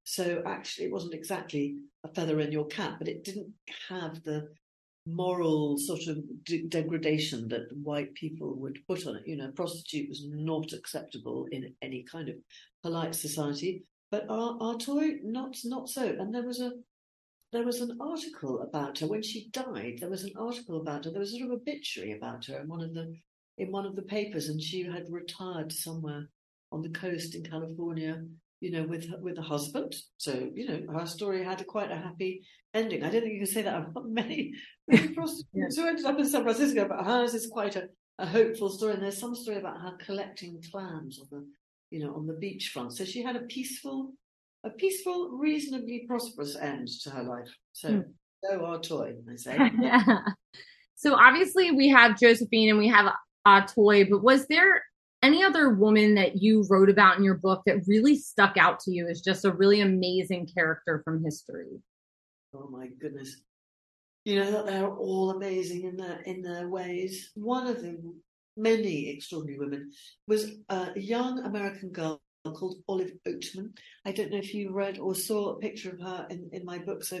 So 0.04 0.44
actually, 0.46 0.86
it 0.86 0.92
wasn't 0.92 1.14
exactly 1.14 1.76
a 2.04 2.08
feather 2.14 2.38
in 2.38 2.52
your 2.52 2.66
cap, 2.66 3.00
but 3.00 3.08
it 3.08 3.24
didn't 3.24 3.52
have 3.88 4.22
the 4.22 4.46
moral 5.06 5.76
sort 5.76 6.06
of 6.06 6.18
de- 6.44 6.68
degradation 6.68 7.48
that 7.48 7.66
white 7.82 8.14
people 8.14 8.54
would 8.60 8.78
put 8.86 9.08
on 9.08 9.16
it. 9.16 9.26
You 9.26 9.38
know, 9.38 9.50
prostitute 9.50 10.08
was 10.08 10.24
not 10.28 10.72
acceptable 10.72 11.48
in 11.50 11.74
any 11.82 12.04
kind 12.04 12.28
of 12.28 12.36
polite 12.84 13.16
society. 13.16 13.82
But 14.12 14.26
our, 14.28 14.58
Artoy, 14.58 15.24
not 15.24 15.56
not 15.64 15.88
so. 15.88 16.04
And 16.04 16.34
there 16.34 16.42
was 16.42 16.60
a 16.60 16.72
there 17.50 17.64
was 17.64 17.80
an 17.80 17.96
article 17.98 18.60
about 18.60 18.98
her 18.98 19.06
when 19.06 19.22
she 19.22 19.48
died. 19.52 19.98
There 20.00 20.10
was 20.10 20.24
an 20.24 20.34
article 20.38 20.80
about 20.82 21.06
her. 21.06 21.10
There 21.10 21.20
was 21.20 21.32
sort 21.32 21.44
of 21.44 21.50
obituary 21.50 22.12
about 22.12 22.44
her 22.44 22.60
in 22.60 22.68
one 22.68 22.82
of 22.82 22.92
the 22.92 23.16
in 23.56 23.72
one 23.72 23.86
of 23.86 23.96
the 23.96 24.02
papers, 24.02 24.50
and 24.50 24.60
she 24.60 24.82
had 24.84 25.10
retired 25.10 25.72
somewhere 25.72 26.28
on 26.70 26.82
the 26.82 26.90
coast 26.90 27.34
in 27.34 27.42
California, 27.42 28.22
you 28.60 28.70
know, 28.70 28.82
with 28.82 29.06
with 29.22 29.38
a 29.38 29.42
husband. 29.42 29.96
So 30.18 30.50
you 30.54 30.68
know, 30.68 30.92
her 30.92 31.06
story 31.06 31.42
had 31.42 31.62
a, 31.62 31.64
quite 31.64 31.90
a 31.90 31.96
happy 31.96 32.42
ending. 32.74 33.02
I 33.02 33.08
don't 33.08 33.22
think 33.22 33.32
you 33.32 33.46
can 33.46 33.54
say 33.54 33.62
that 33.62 33.78
about 33.78 34.10
many, 34.20 34.52
many 34.88 35.08
prostitutes 35.14 35.78
who 35.78 35.86
ended 35.86 36.04
up 36.04 36.18
in 36.18 36.28
San 36.28 36.42
Francisco, 36.42 36.86
but 36.86 37.06
hers 37.06 37.32
is 37.32 37.46
quite 37.46 37.76
a, 37.76 37.88
a 38.18 38.26
hopeful 38.26 38.68
story. 38.68 38.92
And 38.92 39.02
there's 39.02 39.16
some 39.16 39.34
story 39.34 39.56
about 39.56 39.80
her 39.80 39.96
collecting 40.04 40.62
clams 40.70 41.18
on 41.18 41.28
the 41.30 41.46
you 41.92 42.04
know, 42.04 42.14
on 42.14 42.26
the 42.26 42.32
beachfront. 42.32 42.92
So 42.92 43.04
she 43.04 43.22
had 43.22 43.36
a 43.36 43.40
peaceful, 43.40 44.14
a 44.64 44.70
peaceful, 44.70 45.30
reasonably 45.30 46.04
prosperous 46.08 46.56
end 46.56 46.88
to 47.02 47.10
her 47.10 47.22
life. 47.22 47.54
So 47.74 47.88
mm. 47.90 48.04
go 48.50 48.64
our 48.64 48.80
toy, 48.80 49.14
I 49.30 49.36
say. 49.36 49.70
yeah. 49.80 50.18
So 50.94 51.16
obviously 51.16 51.72
we 51.72 51.88
have 51.88 52.16
Josephine 52.16 52.68
and 52.68 52.78
we 52.78 52.86
have 52.86 53.12
our 53.44 53.66
toy, 53.66 54.04
but 54.08 54.22
was 54.22 54.46
there 54.46 54.84
any 55.20 55.42
other 55.42 55.70
woman 55.70 56.14
that 56.14 56.40
you 56.40 56.64
wrote 56.70 56.88
about 56.88 57.18
in 57.18 57.24
your 57.24 57.34
book 57.34 57.62
that 57.66 57.88
really 57.88 58.16
stuck 58.16 58.56
out 58.56 58.78
to 58.80 58.92
you 58.92 59.08
as 59.08 59.20
just 59.20 59.44
a 59.44 59.50
really 59.50 59.80
amazing 59.80 60.48
character 60.54 61.02
from 61.04 61.24
history? 61.24 61.66
Oh 62.54 62.68
my 62.70 62.86
goodness. 63.00 63.40
You 64.24 64.44
know, 64.44 64.64
they're 64.64 64.94
all 64.94 65.30
amazing 65.30 65.86
in 65.86 65.96
their 65.96 66.20
in 66.20 66.40
their 66.40 66.68
ways. 66.68 67.32
One 67.34 67.66
of 67.66 67.82
them 67.82 68.22
many 68.56 69.10
extraordinary 69.10 69.58
women, 69.58 69.90
was 70.26 70.52
a 70.68 70.98
young 70.98 71.40
American 71.40 71.90
girl 71.90 72.20
called 72.44 72.76
Olive 72.88 73.12
Oatman. 73.26 73.70
I 74.04 74.12
don't 74.12 74.30
know 74.30 74.38
if 74.38 74.52
you 74.52 74.72
read 74.72 74.98
or 74.98 75.14
saw 75.14 75.50
a 75.50 75.60
picture 75.60 75.90
of 75.90 76.00
her 76.00 76.26
in, 76.30 76.48
in 76.52 76.64
my 76.64 76.78
book. 76.78 77.04
So 77.04 77.20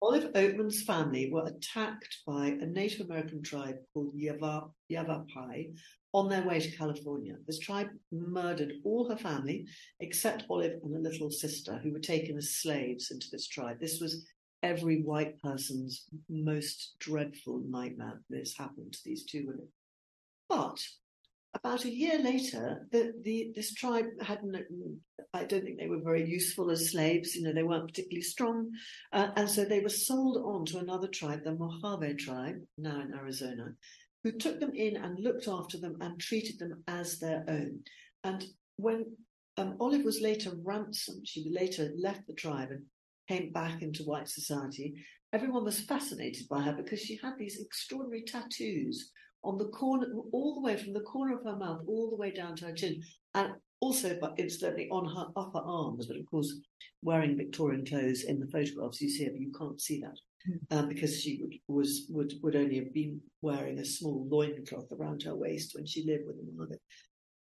Olive 0.00 0.32
Oatman's 0.32 0.82
family 0.82 1.30
were 1.30 1.46
attacked 1.46 2.18
by 2.26 2.46
a 2.46 2.66
Native 2.66 3.06
American 3.06 3.42
tribe 3.42 3.76
called 3.92 4.14
Yava, 4.16 4.70
Yavapai 4.88 5.70
on 6.12 6.28
their 6.28 6.46
way 6.46 6.60
to 6.60 6.76
California. 6.76 7.36
This 7.46 7.58
tribe 7.58 7.88
murdered 8.10 8.72
all 8.84 9.08
her 9.08 9.16
family 9.16 9.66
except 10.00 10.44
Olive 10.50 10.80
and 10.82 10.96
a 10.96 11.08
little 11.08 11.30
sister 11.30 11.80
who 11.82 11.92
were 11.92 12.00
taken 12.00 12.36
as 12.36 12.56
slaves 12.56 13.10
into 13.10 13.28
this 13.30 13.48
tribe. 13.48 13.78
This 13.80 14.00
was 14.00 14.26
every 14.62 15.02
white 15.02 15.40
person's 15.40 16.06
most 16.28 16.94
dreadful 16.98 17.62
nightmare. 17.68 18.20
This 18.28 18.56
happened 18.56 18.92
to 18.92 19.04
these 19.04 19.24
two 19.24 19.46
women. 19.46 19.68
But 20.52 20.78
about 21.54 21.86
a 21.86 21.90
year 21.90 22.18
later, 22.18 22.86
the, 22.92 23.14
the, 23.22 23.52
this 23.56 23.72
tribe 23.72 24.04
hadn't, 24.20 24.54
I 25.32 25.44
don't 25.44 25.64
think 25.64 25.78
they 25.78 25.88
were 25.88 26.02
very 26.02 26.28
useful 26.28 26.70
as 26.70 26.90
slaves. 26.90 27.34
You 27.34 27.44
know, 27.44 27.54
they 27.54 27.62
weren't 27.62 27.88
particularly 27.88 28.20
strong. 28.20 28.70
Uh, 29.14 29.28
and 29.36 29.48
so 29.48 29.64
they 29.64 29.80
were 29.80 29.88
sold 29.88 30.36
on 30.44 30.66
to 30.66 30.78
another 30.78 31.08
tribe, 31.08 31.44
the 31.44 31.54
Mojave 31.54 32.16
tribe, 32.16 32.56
now 32.76 33.00
in 33.00 33.14
Arizona, 33.14 33.72
who 34.24 34.32
took 34.32 34.60
them 34.60 34.72
in 34.74 34.98
and 34.98 35.18
looked 35.20 35.48
after 35.48 35.78
them 35.78 35.96
and 36.02 36.20
treated 36.20 36.58
them 36.58 36.84
as 36.86 37.18
their 37.18 37.44
own. 37.48 37.80
And 38.22 38.44
when 38.76 39.06
um, 39.56 39.76
Olive 39.80 40.04
was 40.04 40.20
later 40.20 40.52
ransomed, 40.62 41.26
she 41.26 41.48
later 41.50 41.92
left 41.96 42.26
the 42.26 42.34
tribe 42.34 42.72
and 42.72 42.84
came 43.26 43.52
back 43.52 43.80
into 43.80 44.04
white 44.04 44.28
society. 44.28 44.96
Everyone 45.32 45.64
was 45.64 45.80
fascinated 45.80 46.46
by 46.50 46.60
her 46.60 46.74
because 46.74 47.00
she 47.00 47.18
had 47.22 47.38
these 47.38 47.58
extraordinary 47.58 48.24
tattoos 48.24 49.10
on 49.44 49.58
the 49.58 49.68
corner, 49.68 50.06
all 50.32 50.54
the 50.54 50.60
way 50.60 50.76
from 50.76 50.92
the 50.92 51.00
corner 51.00 51.36
of 51.36 51.44
her 51.44 51.56
mouth, 51.56 51.80
all 51.86 52.10
the 52.10 52.16
way 52.16 52.30
down 52.30 52.56
to 52.56 52.66
her 52.66 52.72
chin, 52.72 53.02
and 53.34 53.52
also, 53.80 54.16
but 54.20 54.34
incidentally, 54.38 54.88
on 54.90 55.04
her 55.04 55.26
upper 55.36 55.58
arms. 55.58 56.06
But 56.06 56.16
of 56.16 56.26
course, 56.26 56.54
wearing 57.02 57.36
Victorian 57.36 57.84
clothes 57.84 58.22
in 58.22 58.38
the 58.38 58.46
photographs 58.46 59.00
you 59.00 59.08
see 59.08 59.24
her, 59.24 59.32
you 59.32 59.52
can't 59.58 59.80
see 59.80 60.00
that 60.00 60.16
mm. 60.48 60.78
um, 60.78 60.88
because 60.88 61.20
she 61.20 61.40
would, 61.42 61.54
was 61.66 62.06
would 62.08 62.34
would 62.42 62.56
only 62.56 62.76
have 62.76 62.94
been 62.94 63.20
wearing 63.40 63.78
a 63.78 63.84
small 63.84 64.26
loincloth 64.30 64.92
around 64.92 65.22
her 65.24 65.34
waist 65.34 65.74
when 65.74 65.86
she 65.86 66.06
lived 66.06 66.24
with 66.26 66.36
her 66.36 66.52
mother. 66.56 66.78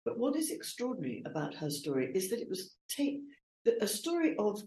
But 0.05 0.19
what 0.19 0.37
is 0.37 0.51
extraordinary 0.51 1.23
about 1.25 1.55
her 1.55 1.71
story 1.71 2.11
is 2.15 2.29
that 2.31 2.41
it 2.41 2.49
was 2.49 2.75
take 2.89 3.21
a 3.81 3.87
story 3.87 4.37
of 4.39 4.61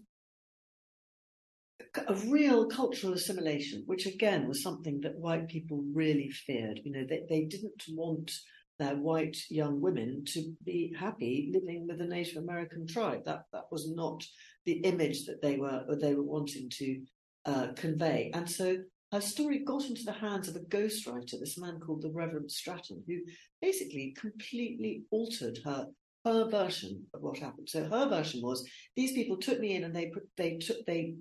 a 2.06 2.14
real 2.26 2.66
cultural 2.66 3.14
assimilation, 3.14 3.82
which 3.86 4.06
again 4.06 4.48
was 4.48 4.62
something 4.62 5.00
that 5.02 5.18
white 5.18 5.48
people 5.48 5.82
really 5.92 6.30
feared. 6.30 6.80
You 6.84 6.92
know, 6.92 7.06
they, 7.08 7.24
they 7.28 7.44
didn't 7.44 7.82
want 7.90 8.32
their 8.78 8.96
white 8.96 9.36
young 9.50 9.80
women 9.80 10.24
to 10.24 10.52
be 10.64 10.94
happy 10.98 11.50
living 11.52 11.86
with 11.88 12.00
a 12.00 12.06
Native 12.06 12.42
American 12.42 12.86
tribe. 12.86 13.24
That 13.24 13.44
that 13.52 13.64
was 13.70 13.90
not 13.90 14.22
the 14.66 14.74
image 14.84 15.24
that 15.26 15.42
they 15.42 15.56
were 15.56 15.84
they 16.00 16.14
were 16.14 16.22
wanting 16.22 16.70
to 16.78 17.00
uh, 17.44 17.68
convey. 17.76 18.30
And 18.34 18.48
so 18.48 18.76
her 19.12 19.20
story 19.20 19.60
got 19.64 19.84
into 19.86 20.04
the 20.04 20.12
hands 20.12 20.48
of 20.48 20.56
a 20.56 20.60
ghostwriter, 20.60 21.40
this 21.40 21.58
man 21.58 21.80
called 21.80 22.02
the 22.02 22.12
Reverend 22.12 22.50
Stratton, 22.50 23.02
who 23.06 23.18
basically 23.60 24.14
completely 24.18 25.04
altered 25.10 25.58
her 25.64 25.86
her 26.32 26.50
version 26.50 27.04
of 27.14 27.22
what 27.22 27.38
happened. 27.38 27.68
So 27.68 27.84
her 27.84 28.08
version 28.08 28.40
was 28.42 28.68
these 28.96 29.12
people 29.12 29.36
took 29.36 29.60
me 29.60 29.74
in 29.76 29.84
and 29.84 29.94
they 29.94 30.12
they 30.36 30.58
took 30.58 30.84
they 30.86 31.14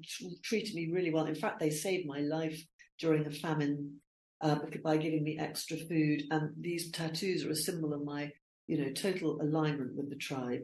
treated 0.44 0.76
me 0.76 0.90
really 0.92 1.12
well. 1.12 1.26
In 1.26 1.36
fact, 1.36 1.60
they 1.60 1.70
saved 1.70 2.08
my 2.08 2.20
life 2.20 2.60
during 3.00 3.26
a 3.26 3.32
famine 3.32 4.00
uh, 4.42 4.60
by 4.84 4.98
giving 4.98 5.24
me 5.24 5.38
extra 5.40 5.78
food. 5.78 6.24
And 6.32 6.52
these 6.60 6.92
tattoos 6.92 7.46
are 7.46 7.52
a 7.52 7.56
symbol 7.56 7.94
of 7.94 8.04
my 8.04 8.32
you 8.68 8.78
know 8.78 8.92
total 8.92 9.40
alignment 9.42 9.96
with 9.96 10.10
the 10.10 10.18
tribe. 10.18 10.62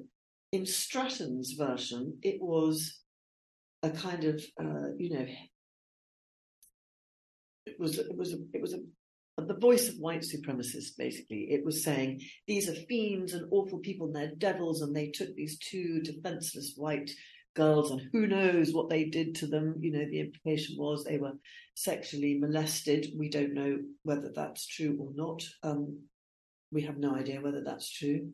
In 0.51 0.65
Stratton's 0.65 1.53
version, 1.53 2.17
it 2.21 2.41
was 2.41 3.01
a 3.81 3.89
kind 3.89 4.23
of 4.25 4.35
uh, 4.59 4.89
you 4.97 5.09
know 5.17 5.25
it 7.65 7.79
was 7.79 7.97
it 7.97 8.17
was 8.17 8.33
a, 8.33 8.37
it 8.53 8.61
was 8.61 8.73
a 8.73 8.79
the 9.37 9.55
voice 9.55 9.89
of 9.89 9.95
white 9.95 10.21
supremacists, 10.21 10.95
basically. 10.97 11.47
It 11.51 11.65
was 11.65 11.83
saying 11.83 12.21
these 12.47 12.69
are 12.69 12.75
fiends 12.87 13.33
and 13.33 13.47
awful 13.51 13.79
people 13.79 14.07
and 14.07 14.15
they're 14.15 14.35
devils, 14.35 14.81
and 14.81 14.95
they 14.95 15.09
took 15.09 15.33
these 15.35 15.57
two 15.57 16.01
defenseless 16.01 16.73
white 16.75 17.09
girls, 17.55 17.91
and 17.91 18.01
who 18.11 18.27
knows 18.27 18.73
what 18.73 18.89
they 18.89 19.05
did 19.05 19.35
to 19.35 19.47
them. 19.47 19.75
You 19.79 19.91
know, 19.91 20.05
the 20.05 20.19
implication 20.19 20.75
was 20.77 21.03
they 21.03 21.17
were 21.17 21.33
sexually 21.75 22.37
molested. 22.39 23.07
We 23.17 23.29
don't 23.29 23.53
know 23.53 23.79
whether 24.03 24.31
that's 24.33 24.67
true 24.67 24.97
or 24.99 25.11
not. 25.15 25.43
Um, 25.63 25.99
we 26.71 26.83
have 26.83 26.97
no 26.97 27.15
idea 27.15 27.41
whether 27.41 27.63
that's 27.63 27.91
true. 27.91 28.31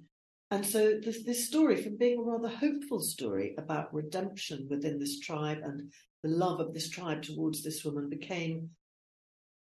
And 0.51 0.65
so 0.65 0.99
this, 1.03 1.23
this 1.23 1.47
story, 1.47 1.81
from 1.81 1.97
being 1.97 2.19
a 2.19 2.23
rather 2.23 2.49
hopeful 2.49 3.01
story 3.01 3.53
about 3.57 3.93
redemption 3.93 4.67
within 4.69 4.97
this 4.97 5.19
tribe 5.19 5.59
and 5.63 5.91
the 6.23 6.29
love 6.29 6.59
of 6.59 6.73
this 6.73 6.89
tribe 6.89 7.21
towards 7.21 7.63
this 7.63 7.85
woman, 7.85 8.09
became 8.09 8.69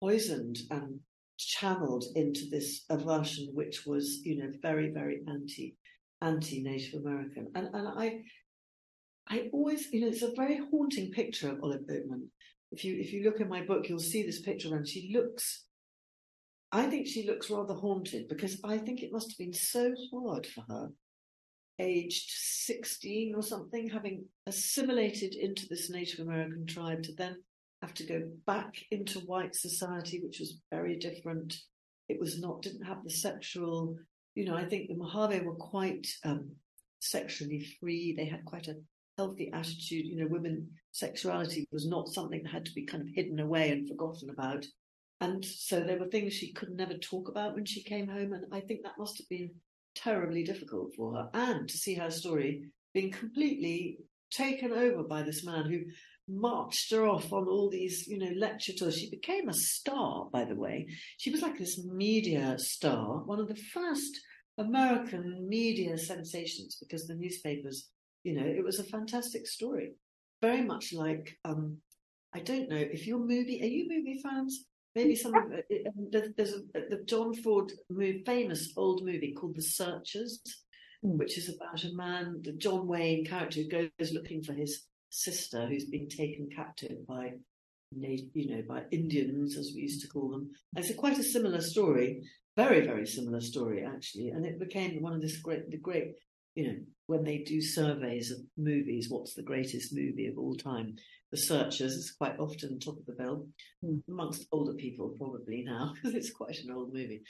poisoned 0.01 0.59
and 0.71 1.01
channeled 1.45 2.05
into 2.15 2.49
this 2.51 2.85
aversion, 2.91 3.51
which 3.53 3.87
was, 3.87 4.21
you 4.25 4.39
know, 4.39 4.51
very, 4.63 4.91
very 4.91 5.23
anti 5.29 5.77
anti 6.23 6.63
Native 6.63 7.01
American. 7.01 7.51
And 7.55 7.69
and 7.75 7.89
I 7.89 8.23
I 9.29 9.49
always, 9.53 9.93
you 9.93 10.03
know, 10.03 10.09
it's 10.09 10.23
a 10.23 10.35
very 10.35 10.61
haunting 10.71 11.11
picture 11.13 11.51
of 11.51 11.63
Olive 11.63 11.87
Oatman. 11.89 12.27
If 12.73 12.85
you 12.85 12.97
if 12.99 13.13
you 13.13 13.25
look 13.25 13.41
in 13.41 13.49
my 13.49 13.63
book, 13.63 13.89
you'll 13.89 13.99
see 13.99 14.23
this 14.23 14.41
picture 14.41 14.75
and 14.75 14.87
she 14.87 15.13
looks 15.15 15.65
I 16.73 16.87
think 16.87 17.07
she 17.07 17.27
looks 17.27 17.51
rather 17.51 17.75
haunted 17.75 18.29
because 18.29 18.61
I 18.63 18.79
think 18.79 19.03
it 19.03 19.13
must 19.13 19.31
have 19.31 19.39
been 19.39 19.53
so 19.53 19.93
hard 20.13 20.47
for 20.47 20.65
her, 20.69 20.91
aged 21.81 22.31
16 22.31 23.35
or 23.35 23.43
something, 23.43 23.89
having 23.89 24.27
assimilated 24.47 25.35
into 25.35 25.67
this 25.69 25.91
Native 25.91 26.21
American 26.21 26.67
tribe 26.67 27.03
to 27.05 27.13
then 27.15 27.43
have 27.83 27.95
to 27.95 28.07
go 28.07 28.23
back 28.47 28.75
into 28.91 29.21
white 29.21 29.55
society, 29.55 30.21
which 30.23 30.39
was 30.39 30.61
very 30.71 30.97
different. 30.97 31.57
It 32.09 32.21
was 32.21 32.41
not, 32.41 32.63
didn't 32.63 32.85
have 32.85 33.03
the 33.05 33.11
sexual, 33.11 33.97
you 34.35 34.45
know, 34.45 34.57
I 34.57 34.65
think 34.65 34.89
the 34.89 34.97
Mojave 34.97 35.41
were 35.41 35.55
quite 35.55 36.07
um, 36.25 36.51
sexually 37.01 37.67
free. 37.81 38.15
They 38.17 38.27
had 38.27 38.45
quite 38.45 38.69
a 38.69 38.77
healthy 39.17 39.51
attitude. 39.53 40.07
You 40.07 40.17
know, 40.17 40.29
women 40.29 40.69
sexuality 40.93 41.67
was 41.73 41.87
not 41.87 42.09
something 42.09 42.43
that 42.43 42.53
had 42.53 42.65
to 42.67 42.75
be 42.75 42.85
kind 42.85 43.03
of 43.03 43.15
hidden 43.15 43.41
away 43.41 43.71
and 43.71 43.89
forgotten 43.89 44.31
about. 44.31 44.67
And 45.21 45.45
so 45.45 45.81
there 45.81 45.99
were 45.99 46.09
things 46.09 46.33
she 46.33 46.53
could 46.53 46.71
never 46.71 46.95
talk 46.95 47.29
about 47.29 47.55
when 47.55 47.67
she 47.67 47.83
came 47.83 48.09
home. 48.09 48.33
And 48.33 48.45
I 48.53 48.61
think 48.61 48.83
that 48.83 48.99
must 48.99 49.19
have 49.19 49.29
been 49.29 49.51
terribly 49.95 50.43
difficult 50.43 50.95
for 50.97 51.15
her. 51.15 51.31
And 51.35 51.69
to 51.69 51.77
see 51.77 51.95
her 51.95 52.11
story 52.11 52.65
being 52.95 53.11
completely 53.11 53.99
taken 54.31 54.73
over 54.73 55.03
by 55.03 55.23
this 55.23 55.45
man 55.45 55.65
who 55.67 55.81
marched 56.31 56.93
her 56.93 57.07
off 57.07 57.33
on 57.33 57.47
all 57.49 57.69
these, 57.69 58.07
you 58.07 58.19
know, 58.19 58.31
lecture 58.37 58.73
tours. 58.73 58.99
She 58.99 59.11
became 59.11 59.49
a 59.49 59.55
star, 59.55 60.29
by 60.33 60.45
the 60.45 60.55
way. 60.55 60.89
She 61.19 61.31
was 61.31 61.43
like 61.43 61.59
this 61.59 61.85
media 61.85 62.59
star, 62.59 63.19
one 63.25 63.41
of 63.41 63.49
the 63.49 63.61
first 63.75 64.21
American 64.59 65.49
media 65.49 65.97
sensations 65.99 66.77
because 66.81 67.07
the 67.07 67.15
newspapers, 67.15 67.89
you 68.25 68.35
know, 68.35 68.47
it 68.47 68.65
was 68.65 68.79
a 68.79 68.85
fantastic 68.85 69.47
story. 69.47 69.93
Very 70.43 70.63
much 70.63 70.93
like, 70.93 71.37
um, 71.45 71.79
I 72.35 72.41
don't 72.41 72.69
know 72.69 72.77
if 72.77 73.07
you're 73.07 73.19
movie, 73.19 73.63
are 73.63 73.67
you 73.67 73.87
movie 73.89 74.21
fans? 74.23 74.67
Maybe 74.95 75.15
some 75.15 75.35
of 75.35 75.45
it, 75.69 76.37
there's 76.37 76.55
a, 76.55 76.63
the 76.73 77.05
John 77.07 77.35
Ford 77.35 77.73
movie, 77.91 78.23
famous 78.27 78.73
old 78.77 79.05
movie 79.05 79.35
called 79.39 79.55
The 79.55 79.63
Searchers, 79.63 80.41
mm. 81.05 81.17
which 81.17 81.39
is 81.39 81.49
about 81.49 81.85
a 81.85 81.95
man, 81.95 82.41
the 82.43 82.53
John 82.53 82.87
Wayne 82.87 83.25
character 83.25 83.61
who 83.61 83.69
goes 83.69 84.13
looking 84.13 84.43
for 84.43 84.53
his 84.53 84.87
sister 85.11 85.67
who's 85.67 85.85
been 85.85 86.09
taken 86.09 86.49
captive 86.55 87.07
by 87.07 87.33
you 87.93 88.57
know 88.57 88.63
by 88.69 88.83
Indians 88.93 89.57
as 89.59 89.73
we 89.75 89.83
used 89.83 90.01
to 90.03 90.09
call 90.09 90.31
them. 90.31 90.51
And 90.75 90.85
it's 90.85 90.95
a 90.95 90.99
quite 90.99 91.19
a 91.19 91.25
similar 91.25 91.61
story, 91.61 92.23
very 92.57 92.87
very 92.87 93.07
similar 93.07 93.41
story 93.41 93.85
actually, 93.85 94.29
and 94.29 94.47
it 94.47 94.59
became 94.59 95.03
one 95.03 95.13
of 95.13 95.21
this 95.21 95.39
great 95.39 95.71
the 95.71 95.77
great 95.77 96.15
you 96.55 96.67
know 96.67 96.79
when 97.07 97.25
they 97.25 97.39
do 97.39 97.61
surveys 97.61 98.31
of 98.31 98.39
movies, 98.57 99.09
what's 99.11 99.35
the 99.35 99.43
greatest 99.43 99.93
movie 99.93 100.29
of 100.29 100.39
all 100.39 100.55
time? 100.55 100.95
The 101.33 101.37
Searchers 101.37 101.93
is 101.93 102.13
quite 102.13 102.39
often 102.39 102.79
top 102.79 102.99
of 102.99 103.07
the 103.07 103.13
bill 103.13 103.47
mm. 103.85 104.01
amongst 104.09 104.47
older 104.53 104.75
people 104.75 105.15
probably 105.19 105.65
now 105.67 105.93
because 106.03 106.15
it's 106.15 106.31
quite 106.31 106.59
an 106.59 106.71
old 106.73 106.93
movie. 106.93 107.23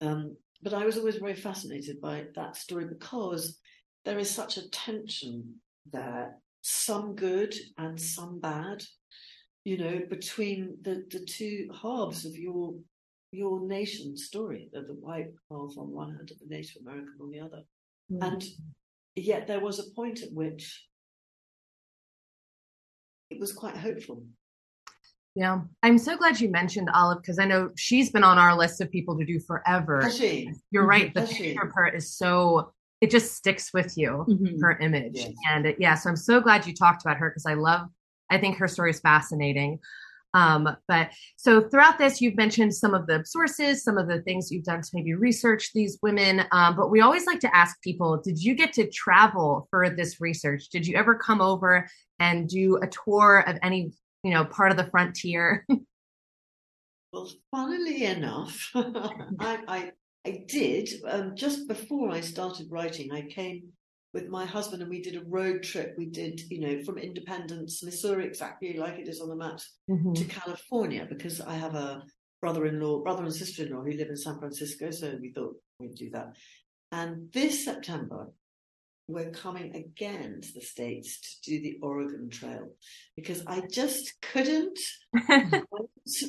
Um, 0.00 0.36
but 0.62 0.74
I 0.74 0.84
was 0.84 0.98
always 0.98 1.16
very 1.16 1.34
fascinated 1.34 2.00
by 2.00 2.26
that 2.34 2.56
story 2.56 2.86
because 2.86 3.58
there 4.04 4.18
is 4.18 4.30
such 4.30 4.56
a 4.56 4.68
tension 4.70 5.60
there 5.92 6.36
some 6.62 7.14
good 7.14 7.54
and 7.78 8.00
some 8.00 8.40
bad, 8.40 8.82
you 9.64 9.78
know, 9.78 10.02
between 10.08 10.76
the, 10.82 11.04
the 11.10 11.24
two 11.24 11.70
halves 11.82 12.24
of 12.24 12.36
your 12.36 12.74
your 13.32 13.60
nation 13.60 14.16
story, 14.16 14.68
the, 14.72 14.80
the 14.80 14.94
white 14.94 15.28
half 15.50 15.78
on 15.78 15.92
one 15.92 16.08
hand 16.08 16.30
and 16.30 16.40
the 16.40 16.54
Native 16.54 16.82
American 16.82 17.14
on 17.20 17.30
the 17.30 17.40
other. 17.40 17.62
Mm. 18.12 18.26
And 18.32 18.44
yet 19.14 19.46
there 19.46 19.60
was 19.60 19.78
a 19.78 19.94
point 19.94 20.22
at 20.22 20.32
which 20.32 20.84
it 23.30 23.38
was 23.38 23.52
quite 23.52 23.76
hopeful. 23.76 24.24
Yeah, 25.36 25.60
I'm 25.84 25.96
so 25.96 26.16
glad 26.16 26.40
you 26.40 26.50
mentioned 26.50 26.90
Olive 26.92 27.22
because 27.22 27.38
I 27.38 27.44
know 27.44 27.70
she's 27.76 28.10
been 28.10 28.24
on 28.24 28.36
our 28.36 28.56
list 28.56 28.80
of 28.80 28.90
people 28.90 29.16
to 29.16 29.24
do 29.24 29.38
forever. 29.38 30.02
Has 30.02 30.18
she? 30.18 30.52
You're 30.72 30.86
right. 30.86 31.14
The 31.14 31.22
picture 31.22 31.62
of 31.62 31.72
her 31.72 31.86
is 31.86 32.12
so 32.12 32.72
it 33.00 33.10
just 33.10 33.34
sticks 33.34 33.70
with 33.72 33.96
you, 33.96 34.24
mm-hmm. 34.28 34.60
her 34.60 34.78
image. 34.78 35.12
Yes. 35.14 35.32
And 35.50 35.66
it, 35.66 35.76
yeah, 35.78 35.94
so 35.94 36.10
I'm 36.10 36.16
so 36.16 36.40
glad 36.40 36.66
you 36.66 36.74
talked 36.74 37.02
about 37.02 37.16
her 37.16 37.30
because 37.30 37.46
I 37.46 37.54
love, 37.54 37.88
I 38.30 38.38
think 38.38 38.58
her 38.58 38.68
story 38.68 38.90
is 38.90 39.00
fascinating. 39.00 39.80
Um, 40.34 40.76
but 40.86 41.10
so 41.36 41.60
throughout 41.60 41.98
this, 41.98 42.20
you've 42.20 42.36
mentioned 42.36 42.74
some 42.74 42.94
of 42.94 43.06
the 43.06 43.24
sources, 43.24 43.82
some 43.82 43.98
of 43.98 44.06
the 44.06 44.22
things 44.22 44.50
you've 44.50 44.64
done 44.64 44.80
to 44.80 44.90
maybe 44.92 45.14
research 45.14 45.70
these 45.74 45.98
women. 46.02 46.44
Um, 46.52 46.76
but 46.76 46.90
we 46.90 47.00
always 47.00 47.26
like 47.26 47.40
to 47.40 47.56
ask 47.56 47.80
people, 47.82 48.20
did 48.22 48.40
you 48.40 48.54
get 48.54 48.72
to 48.74 48.88
travel 48.88 49.66
for 49.70 49.90
this 49.90 50.20
research? 50.20 50.68
Did 50.68 50.86
you 50.86 50.96
ever 50.96 51.16
come 51.16 51.40
over 51.40 51.88
and 52.18 52.48
do 52.48 52.76
a 52.76 52.86
tour 52.86 53.44
of 53.46 53.58
any, 53.62 53.92
you 54.22 54.30
know, 54.30 54.44
part 54.44 54.70
of 54.70 54.76
the 54.76 54.88
frontier? 54.90 55.66
well, 57.12 57.28
funnily 57.50 58.04
enough, 58.04 58.70
I, 58.74 59.58
I 59.66 59.92
I 60.26 60.44
did. 60.46 60.88
Um, 61.08 61.34
just 61.34 61.66
before 61.68 62.10
I 62.10 62.20
started 62.20 62.68
writing, 62.70 63.12
I 63.12 63.22
came 63.22 63.68
with 64.12 64.28
my 64.28 64.44
husband 64.44 64.82
and 64.82 64.90
we 64.90 65.00
did 65.00 65.16
a 65.16 65.24
road 65.24 65.62
trip. 65.62 65.94
We 65.96 66.06
did, 66.06 66.40
you 66.50 66.60
know, 66.60 66.82
from 66.84 66.98
Independence, 66.98 67.82
Missouri, 67.82 68.26
exactly 68.26 68.76
like 68.76 68.98
it 68.98 69.08
is 69.08 69.20
on 69.20 69.28
the 69.28 69.36
map, 69.36 69.60
mm-hmm. 69.88 70.12
to 70.12 70.24
California 70.24 71.06
because 71.08 71.40
I 71.40 71.54
have 71.54 71.74
a 71.74 72.02
brother-in-law, 72.40 73.02
brother 73.02 73.22
and 73.22 73.34
sister-in-law 73.34 73.82
who 73.82 73.92
live 73.92 74.08
in 74.08 74.16
San 74.16 74.38
Francisco. 74.38 74.90
So 74.90 75.16
we 75.20 75.32
thought 75.32 75.54
we'd 75.78 75.94
do 75.94 76.10
that. 76.10 76.34
And 76.92 77.32
this 77.32 77.64
September, 77.64 78.32
we're 79.10 79.30
coming 79.30 79.74
again 79.74 80.40
to 80.40 80.52
the 80.54 80.60
States 80.60 81.38
to 81.42 81.50
do 81.50 81.62
the 81.62 81.78
Oregon 81.82 82.30
Trail 82.30 82.68
because 83.16 83.42
I 83.46 83.62
just 83.70 84.14
couldn't 84.22 84.78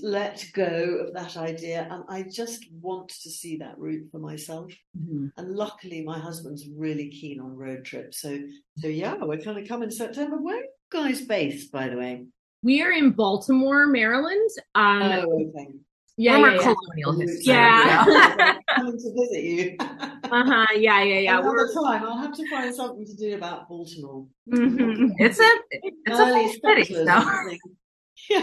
let 0.02 0.46
go 0.54 1.06
of 1.06 1.14
that 1.14 1.38
idea. 1.38 1.88
And 1.90 2.04
I 2.10 2.26
just 2.30 2.66
want 2.82 3.10
to 3.10 3.30
see 3.30 3.58
that 3.58 3.78
route 3.78 4.10
for 4.12 4.20
myself. 4.20 4.72
Mm-hmm. 4.98 5.28
And 5.38 5.56
luckily, 5.56 6.04
my 6.04 6.20
husband's 6.20 6.68
really 6.76 7.10
keen 7.10 7.40
on 7.40 7.56
road 7.56 7.86
trips. 7.86 8.22
So, 8.22 8.40
so 8.78 8.88
yeah, 8.88 9.16
we're 9.22 9.44
going 9.44 9.62
to 9.62 9.68
come 9.68 9.84
in 9.84 9.92
September. 9.92 10.38
Where 10.38 10.58
are 10.58 10.62
you 10.62 10.70
guys 10.92 11.22
based, 11.22 11.72
by 11.72 11.90
the 11.90 11.98
way? 11.98 12.26
We 12.64 12.82
are 12.84 12.92
in 12.92 13.12
Baltimore, 13.12 13.88
Maryland. 13.88 14.50
Um, 14.76 15.02
oh, 15.02 15.52
okay. 15.56 15.74
Yeah, 16.22 16.38
yeah, 16.38 16.54
yeah, 16.54 16.76
colonial 16.76 17.20
history. 17.20 17.42
Yeah, 17.46 18.56
coming 18.76 18.92
to 18.92 19.14
visit 19.20 19.44
you. 19.44 19.76
uh 19.80 20.06
huh. 20.32 20.68
Yeah, 20.76 21.02
yeah, 21.02 21.20
yeah. 21.20 21.40
Another 21.40 21.52
We're... 21.52 21.74
time, 21.74 22.04
I'll 22.04 22.20
have 22.20 22.36
to 22.38 22.48
find 22.48 22.74
something 22.76 23.04
to 23.06 23.16
do 23.16 23.36
about 23.36 23.68
Baltimore. 23.68 24.28
Mm-hmm. 24.54 25.14
It's 25.20 25.40
a 25.40 25.50
it's 25.72 26.20
Early 26.20 26.46
a 26.46 26.84
city. 26.84 26.94
So. 26.94 28.40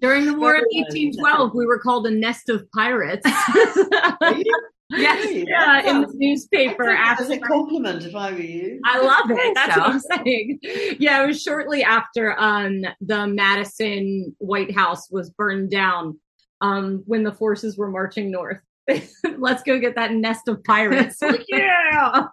During 0.00 0.26
the 0.26 0.34
war 0.34 0.56
of 0.56 0.64
1812, 0.72 1.54
we 1.54 1.64
were 1.64 1.78
called 1.78 2.08
a 2.08 2.10
nest 2.10 2.48
of 2.48 2.68
pirates. 2.72 3.24
Yes, 4.88 5.44
yeah, 5.48 5.90
in 5.90 6.02
the 6.02 6.12
newspaper. 6.14 6.90
As 6.90 7.28
a 7.28 7.38
compliment, 7.38 8.04
if 8.04 8.14
I 8.14 8.32
were 8.32 8.38
you. 8.38 8.80
I 8.84 9.00
love 9.00 9.30
it. 9.30 9.54
That's 9.54 9.74
so. 9.74 9.80
what 9.80 9.90
I'm 9.90 10.00
saying. 10.00 10.58
Yeah, 10.98 11.22
it 11.22 11.26
was 11.26 11.42
shortly 11.42 11.82
after 11.82 12.38
um, 12.38 12.84
the 13.00 13.26
Madison 13.26 14.34
White 14.38 14.72
House 14.74 15.10
was 15.10 15.30
burned 15.30 15.70
down 15.70 16.18
um, 16.60 17.02
when 17.06 17.22
the 17.22 17.32
forces 17.32 17.76
were 17.76 17.90
marching 17.90 18.30
north. 18.30 18.60
Let's 19.38 19.62
go 19.62 19.78
get 19.78 19.96
that 19.96 20.12
nest 20.12 20.48
of 20.48 20.62
pirates. 20.64 21.20
like, 21.20 21.44
yeah. 21.48 22.26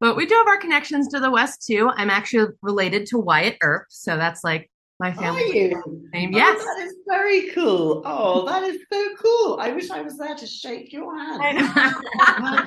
but 0.00 0.16
we 0.16 0.26
do 0.26 0.34
have 0.34 0.46
our 0.46 0.58
connections 0.58 1.08
to 1.08 1.20
the 1.20 1.30
West 1.30 1.64
too. 1.66 1.90
I'm 1.96 2.10
actually 2.10 2.52
related 2.62 3.06
to 3.06 3.18
Wyatt 3.18 3.56
Earp, 3.62 3.86
so 3.88 4.16
that's 4.16 4.44
like 4.44 4.70
my 5.00 5.12
family 5.12 5.42
Are 5.42 5.46
you? 5.54 6.08
name. 6.12 6.30
Oh, 6.34 6.38
Yes. 6.38 6.64
that 6.64 6.86
is 6.86 6.94
very 7.08 7.50
cool. 7.50 8.02
Oh, 8.04 8.46
that 8.46 8.62
is 8.62 8.80
so 8.92 9.08
cool. 9.16 9.58
I 9.60 9.72
wish 9.72 9.90
I 9.90 10.00
was 10.00 10.16
there 10.16 10.36
to 10.36 10.46
shake 10.46 10.92
your 10.92 11.16
hand. 11.18 11.58
how, 11.66 12.66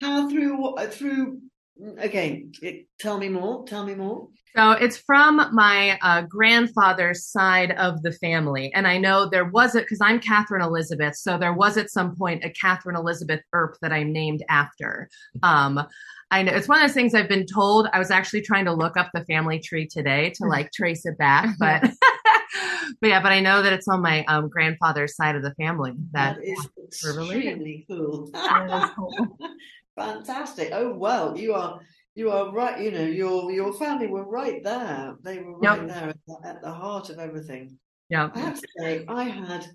how 0.00 0.28
through 0.30 0.74
through 0.90 1.40
again 1.98 2.52
it- 2.62 2.86
tell 2.98 3.18
me 3.18 3.28
more 3.28 3.64
tell 3.66 3.84
me 3.84 3.94
more 3.94 4.28
So 4.56 4.70
it's 4.72 4.96
from 4.96 5.50
my 5.52 5.98
uh, 6.00 6.22
grandfather's 6.22 7.26
side 7.26 7.72
of 7.72 8.02
the 8.02 8.12
family. 8.12 8.72
And 8.72 8.86
I 8.86 8.96
know 8.96 9.28
there 9.28 9.44
was 9.44 9.74
it 9.74 9.84
because 9.84 10.00
I'm 10.00 10.18
Catherine 10.18 10.62
Elizabeth. 10.62 11.16
So 11.16 11.36
there 11.36 11.52
was 11.52 11.76
at 11.76 11.90
some 11.90 12.16
point 12.16 12.42
a 12.42 12.48
Catherine 12.48 12.96
Elizabeth 12.96 13.42
Earp 13.52 13.76
that 13.82 13.92
I'm 13.92 14.14
named 14.14 14.42
after. 14.48 15.10
Um, 15.42 15.86
I 16.30 16.42
know 16.42 16.52
it's 16.54 16.68
one 16.68 16.80
of 16.80 16.88
those 16.88 16.94
things 16.94 17.14
I've 17.14 17.28
been 17.28 17.46
told. 17.46 17.88
I 17.92 17.98
was 17.98 18.10
actually 18.10 18.40
trying 18.42 18.64
to 18.64 18.72
look 18.72 18.96
up 18.96 19.10
the 19.12 19.24
family 19.26 19.60
tree 19.60 19.86
today 19.86 20.30
to 20.36 20.46
like 20.46 20.72
trace 20.72 21.04
it 21.04 21.18
back, 21.18 21.54
but 21.58 21.82
but 23.00 23.08
yeah, 23.08 23.22
but 23.22 23.32
I 23.32 23.40
know 23.40 23.62
that 23.62 23.72
it's 23.72 23.88
on 23.88 24.00
my 24.00 24.24
um, 24.24 24.48
grandfather's 24.48 25.14
side 25.16 25.36
of 25.36 25.42
the 25.42 25.54
family. 25.54 25.92
That, 26.12 26.36
that 26.36 26.44
is 26.44 26.68
extremely 26.84 27.84
cool 27.88 28.30
That 28.32 28.84
is 28.84 28.90
cool. 28.96 29.38
fantastic 29.96 30.70
oh 30.72 30.92
well 30.94 31.36
you 31.36 31.54
are 31.54 31.80
you 32.14 32.30
are 32.30 32.52
right 32.52 32.80
you 32.80 32.90
know 32.90 33.04
your 33.04 33.50
your 33.50 33.72
family 33.74 34.06
were 34.06 34.28
right 34.28 34.62
there 34.62 35.16
they 35.22 35.38
were 35.38 35.58
right 35.58 35.80
Yep. 35.80 35.88
there 35.88 36.08
at 36.10 36.16
the, 36.26 36.36
at 36.44 36.62
the 36.62 36.72
heart 36.72 37.10
of 37.10 37.18
everything 37.18 37.78
yeah, 38.08 38.30
I 38.32 38.38
have 38.38 38.60
to 38.60 38.68
say, 38.78 39.04
I 39.08 39.24
had, 39.24 39.66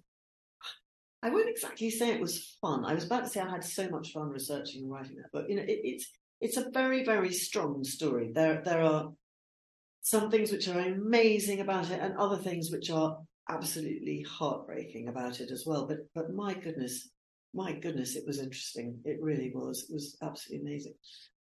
I 1.22 1.30
won't 1.30 1.50
exactly 1.50 1.90
say 1.90 2.12
it 2.12 2.22
was 2.22 2.58
fun. 2.62 2.86
I 2.86 2.94
was 2.94 3.06
about 3.06 3.26
to 3.26 3.30
say 3.30 3.42
I 3.42 3.50
had 3.50 3.64
so 3.64 3.90
much 3.90 4.14
fun 4.14 4.30
researching 4.30 4.84
and 4.84 4.92
writing 4.92 5.18
that, 5.18 5.30
but 5.34 5.50
you 5.50 5.58
know, 5.58 5.64
it, 5.64 5.82
it's 5.84 6.10
it's 6.40 6.58
a 6.58 6.72
very 6.72 7.04
very 7.04 7.32
strong 7.34 7.84
story. 7.84 8.32
There 8.34 8.62
there 8.64 8.82
are 8.82 9.12
some 10.02 10.32
things 10.32 10.52
which 10.52 10.68
are 10.68 10.80
amazing 10.80 11.60
about 11.60 11.92
it, 11.92 12.00
and 12.00 12.18
other 12.18 12.38
things 12.38 12.72
which 12.72 12.90
are 12.90 13.18
absolutely 13.50 14.26
heartbreaking 14.28 15.10
about 15.10 15.42
it 15.42 15.52
as 15.52 15.66
well. 15.66 15.86
But 15.86 16.00
but 16.16 16.34
my 16.34 16.54
goodness, 16.54 17.10
my 17.54 17.74
goodness, 17.74 18.16
it 18.16 18.24
was 18.26 18.40
interesting. 18.40 19.00
It 19.06 19.22
really 19.22 19.52
was. 19.54 19.86
It 19.90 19.94
was 19.94 20.18
absolutely 20.22 20.68
amazing. 20.68 20.94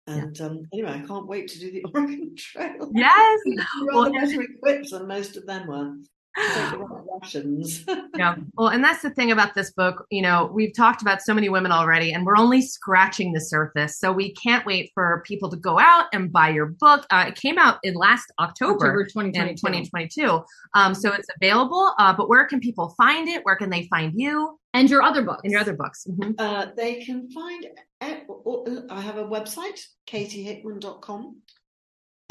And 0.07 0.39
um, 0.41 0.67
anyway, 0.73 0.91
I 1.03 1.07
can't 1.07 1.27
wait 1.27 1.47
to 1.49 1.59
do 1.59 1.71
the 1.71 1.83
Oregon 1.93 2.33
Trail. 2.35 2.91
yes, 2.93 3.39
Well- 3.83 4.11
better 4.11 4.41
equipped 4.41 4.89
than 4.91 5.07
most 5.07 5.37
of 5.37 5.45
them 5.45 5.67
were. 5.67 5.93
The 6.35 8.07
yeah. 8.17 8.35
Well, 8.55 8.69
and 8.69 8.83
that's 8.83 9.01
the 9.01 9.09
thing 9.09 9.31
about 9.31 9.53
this 9.53 9.71
book. 9.73 10.05
You 10.09 10.21
know, 10.21 10.49
we've 10.53 10.73
talked 10.75 11.01
about 11.01 11.21
so 11.21 11.33
many 11.33 11.49
women 11.49 11.71
already, 11.71 12.11
and 12.13 12.25
we're 12.25 12.37
only 12.37 12.61
scratching 12.61 13.33
the 13.33 13.41
surface. 13.41 13.99
So 13.99 14.11
we 14.11 14.33
can't 14.33 14.65
wait 14.65 14.91
for 14.93 15.23
people 15.25 15.49
to 15.49 15.57
go 15.57 15.77
out 15.79 16.05
and 16.13 16.31
buy 16.31 16.49
your 16.49 16.67
book. 16.67 17.05
Uh, 17.09 17.25
it 17.27 17.35
came 17.35 17.57
out 17.57 17.79
in 17.83 17.95
last 17.95 18.31
October. 18.39 18.73
October 18.75 19.03
2022. 19.05 19.55
2022. 19.55 20.43
Um, 20.73 20.93
so 20.93 21.11
it's 21.13 21.27
available. 21.35 21.93
Uh, 21.99 22.13
but 22.15 22.29
where 22.29 22.45
can 22.45 22.59
people 22.59 22.93
find 22.97 23.27
it? 23.27 23.43
Where 23.43 23.55
can 23.55 23.69
they 23.69 23.87
find 23.87 24.13
you 24.15 24.57
And 24.73 24.89
your 24.89 25.01
other 25.01 25.21
books. 25.23 25.41
and 25.43 25.51
your 25.51 25.61
other 25.61 25.73
books? 25.75 26.05
Mhm. 26.09 26.35
Uh, 26.39 26.67
they 26.77 27.01
can 27.03 27.29
find, 27.31 27.65
e- 27.65 27.69
I 28.01 29.01
have 29.01 29.17
a 29.17 29.25
website, 29.25 29.79
katiehickman.com, 30.07 31.37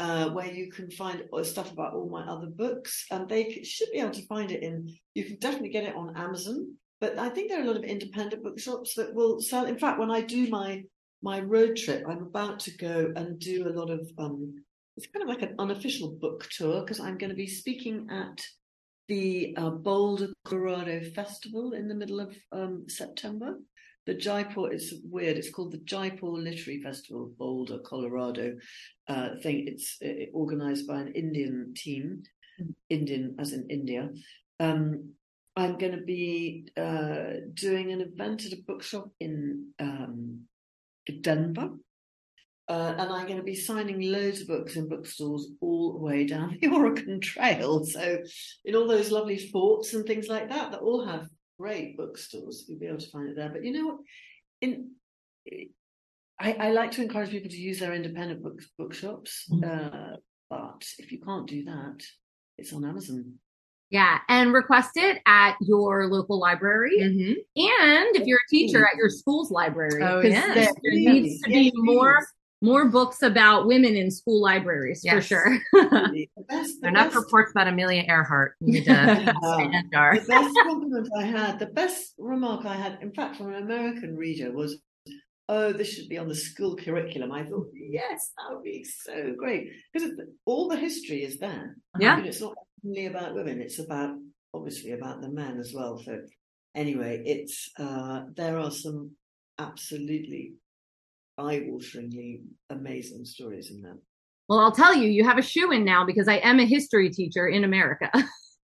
uh, 0.01 0.29
where 0.31 0.51
you 0.51 0.71
can 0.71 0.89
find 0.89 1.23
stuff 1.43 1.71
about 1.71 1.93
all 1.93 2.09
my 2.09 2.23
other 2.23 2.47
books. 2.47 3.05
And 3.11 3.29
they 3.29 3.61
should 3.63 3.91
be 3.91 3.99
able 3.99 4.17
to 4.19 4.25
find 4.25 4.51
it 4.51 4.63
in, 4.63 4.89
you 5.13 5.23
can 5.25 5.37
definitely 5.37 5.69
get 5.69 5.83
it 5.83 5.95
on 5.95 6.17
Amazon. 6.17 6.75
But 6.99 7.19
I 7.19 7.29
think 7.29 7.49
there 7.49 7.59
are 7.59 7.63
a 7.63 7.67
lot 7.67 7.77
of 7.77 7.83
independent 7.83 8.43
bookshops 8.43 8.95
that 8.95 9.13
will 9.13 9.39
sell. 9.41 9.65
In 9.65 9.77
fact, 9.77 9.99
when 9.99 10.11
I 10.11 10.21
do 10.21 10.47
my 10.49 10.83
my 11.23 11.39
road 11.39 11.75
trip, 11.75 12.03
I'm 12.09 12.23
about 12.23 12.59
to 12.61 12.75
go 12.77 13.13
and 13.15 13.37
do 13.37 13.67
a 13.67 13.75
lot 13.79 13.91
of 13.91 14.09
um, 14.17 14.55
it's 14.97 15.05
kind 15.05 15.21
of 15.21 15.29
like 15.29 15.43
an 15.43 15.55
unofficial 15.59 16.17
book 16.19 16.47
tour 16.49 16.81
because 16.81 16.99
I'm 16.99 17.19
going 17.19 17.29
to 17.29 17.35
be 17.35 17.47
speaking 17.47 18.07
at 18.09 18.41
the 19.07 19.55
uh, 19.55 19.69
Boulder, 19.69 20.29
Colorado 20.45 21.01
Festival 21.11 21.73
in 21.73 21.87
the 21.87 21.95
middle 21.95 22.19
of 22.19 22.35
um, 22.51 22.85
September. 22.87 23.59
The 24.11 24.17
Jaipur, 24.17 24.69
it's 24.73 24.93
weird, 25.05 25.37
it's 25.37 25.51
called 25.51 25.71
the 25.71 25.77
Jaipur 25.77 26.27
Literary 26.27 26.81
Festival, 26.81 27.31
Boulder, 27.39 27.79
Colorado 27.79 28.57
uh, 29.07 29.29
thing. 29.41 29.69
It's 29.69 29.97
uh, 30.03 30.25
organized 30.33 30.85
by 30.85 30.99
an 30.99 31.13
Indian 31.13 31.73
team, 31.73 32.23
Indian 32.89 33.37
as 33.39 33.53
in 33.53 33.69
India. 33.69 34.09
Um, 34.59 35.11
I'm 35.55 35.77
going 35.77 35.93
to 35.93 36.01
be 36.01 36.67
uh, 36.75 37.39
doing 37.53 37.93
an 37.93 38.01
event 38.01 38.45
at 38.45 38.51
a 38.51 38.61
bookshop 38.67 39.09
in 39.21 39.67
um, 39.79 40.41
Denver. 41.21 41.69
Uh, 42.67 42.93
and 42.97 43.13
I'm 43.13 43.27
going 43.27 43.37
to 43.37 43.43
be 43.43 43.55
signing 43.55 44.11
loads 44.11 44.41
of 44.41 44.47
books 44.49 44.75
in 44.75 44.89
bookstores 44.89 45.47
all 45.61 45.93
the 45.93 45.99
way 45.99 46.25
down 46.25 46.57
the 46.61 46.67
Oregon 46.67 47.21
Trail. 47.21 47.85
So, 47.85 48.17
in 48.65 48.75
all 48.75 48.89
those 48.89 49.09
lovely 49.09 49.37
forts 49.37 49.93
and 49.93 50.05
things 50.05 50.27
like 50.27 50.49
that, 50.49 50.71
that 50.71 50.81
all 50.81 51.05
have 51.05 51.29
great 51.61 51.95
bookstores, 51.95 52.65
you'll 52.67 52.79
be 52.79 52.87
able 52.87 52.97
to 52.97 53.09
find 53.09 53.29
it 53.29 53.35
there. 53.35 53.49
But 53.49 53.63
you 53.63 53.71
know 53.73 53.85
what? 53.87 53.97
In 54.61 54.91
I, 56.39 56.53
I 56.53 56.71
like 56.71 56.91
to 56.93 57.03
encourage 57.03 57.29
people 57.29 57.51
to 57.51 57.57
use 57.57 57.79
their 57.79 57.93
independent 57.93 58.41
book, 58.41 58.59
bookshops, 58.77 59.45
uh, 59.63 60.15
but 60.49 60.83
if 60.97 61.11
you 61.11 61.19
can't 61.21 61.47
do 61.47 61.63
that, 61.65 61.97
it's 62.57 62.73
on 62.73 62.83
Amazon. 62.83 63.35
Yeah, 63.91 64.19
and 64.27 64.51
request 64.53 64.91
it 64.95 65.21
at 65.27 65.55
your 65.61 66.07
local 66.07 66.39
library, 66.39 66.97
Mhm. 66.99 67.35
and 67.57 68.15
if 68.15 68.25
you're 68.25 68.39
a 68.39 68.49
teacher 68.49 68.83
at 68.87 68.95
your 68.97 69.09
school's 69.09 69.51
library, 69.51 70.01
Oh, 70.03 70.21
'cause 70.21 70.31
yes. 70.31 70.55
there, 70.55 70.73
there 70.83 70.93
needs 71.13 71.41
to 71.43 71.49
be 71.49 71.65
yes, 71.65 71.73
more 71.75 72.15
please. 72.17 72.27
More 72.61 72.89
books 72.89 73.21
about 73.23 73.65
women 73.67 73.95
in 73.95 74.11
school 74.11 74.41
libraries 74.41 75.03
for 75.07 75.21
sure. 75.21 75.57
The 75.73 76.27
best, 76.47 76.81
the 76.81 76.87
Enough 76.89 77.07
best- 77.07 77.15
reports 77.15 77.51
about 77.51 77.67
Amelia 77.67 78.03
Earhart. 78.07 78.55
We 78.61 78.71
need 78.73 78.85
to 78.85 78.91
stand 79.43 79.73
the 79.91 80.25
best 80.27 80.55
compliment 80.63 81.09
I 81.17 81.23
had, 81.23 81.59
the 81.59 81.65
best 81.67 82.13
remark 82.17 82.65
I 82.65 82.75
had, 82.75 82.99
in 83.01 83.11
fact, 83.13 83.37
from 83.37 83.53
an 83.53 83.63
American 83.63 84.15
reader 84.15 84.51
was, 84.51 84.77
"Oh, 85.49 85.73
this 85.73 85.93
should 85.93 86.09
be 86.09 86.17
on 86.17 86.27
the 86.27 86.35
school 86.35 86.75
curriculum." 86.75 87.31
I 87.31 87.43
thought, 87.43 87.67
yes, 87.73 88.31
that 88.37 88.53
would 88.55 88.63
be 88.63 88.83
so 88.83 89.33
great 89.37 89.69
because 89.93 90.11
all 90.45 90.67
the 90.67 90.77
history 90.77 91.23
is 91.23 91.39
there. 91.39 91.77
Yeah. 91.99 92.17
You 92.17 92.23
know, 92.23 92.29
it's 92.29 92.41
not 92.41 92.53
only 92.85 93.05
about 93.07 93.35
women; 93.35 93.61
it's 93.61 93.79
about 93.79 94.15
obviously 94.53 94.91
about 94.91 95.21
the 95.21 95.29
men 95.29 95.57
as 95.59 95.73
well. 95.73 95.97
So, 96.03 96.19
anyway, 96.75 97.23
it's 97.25 97.69
uh, 97.79 98.23
there 98.35 98.57
are 98.59 98.71
some 98.71 99.11
absolutely 99.59 100.53
eye-wateringly 101.41 102.41
amazing 102.69 103.25
stories 103.25 103.71
in 103.71 103.81
there. 103.81 103.97
Well, 104.49 104.59
I'll 104.59 104.71
tell 104.71 104.93
you, 104.95 105.07
you 105.09 105.23
have 105.23 105.37
a 105.37 105.41
shoe 105.41 105.71
in 105.71 105.83
now 105.85 106.05
because 106.05 106.27
I 106.27 106.35
am 106.37 106.59
a 106.59 106.65
history 106.65 107.09
teacher 107.09 107.47
in 107.47 107.63
America. 107.63 108.09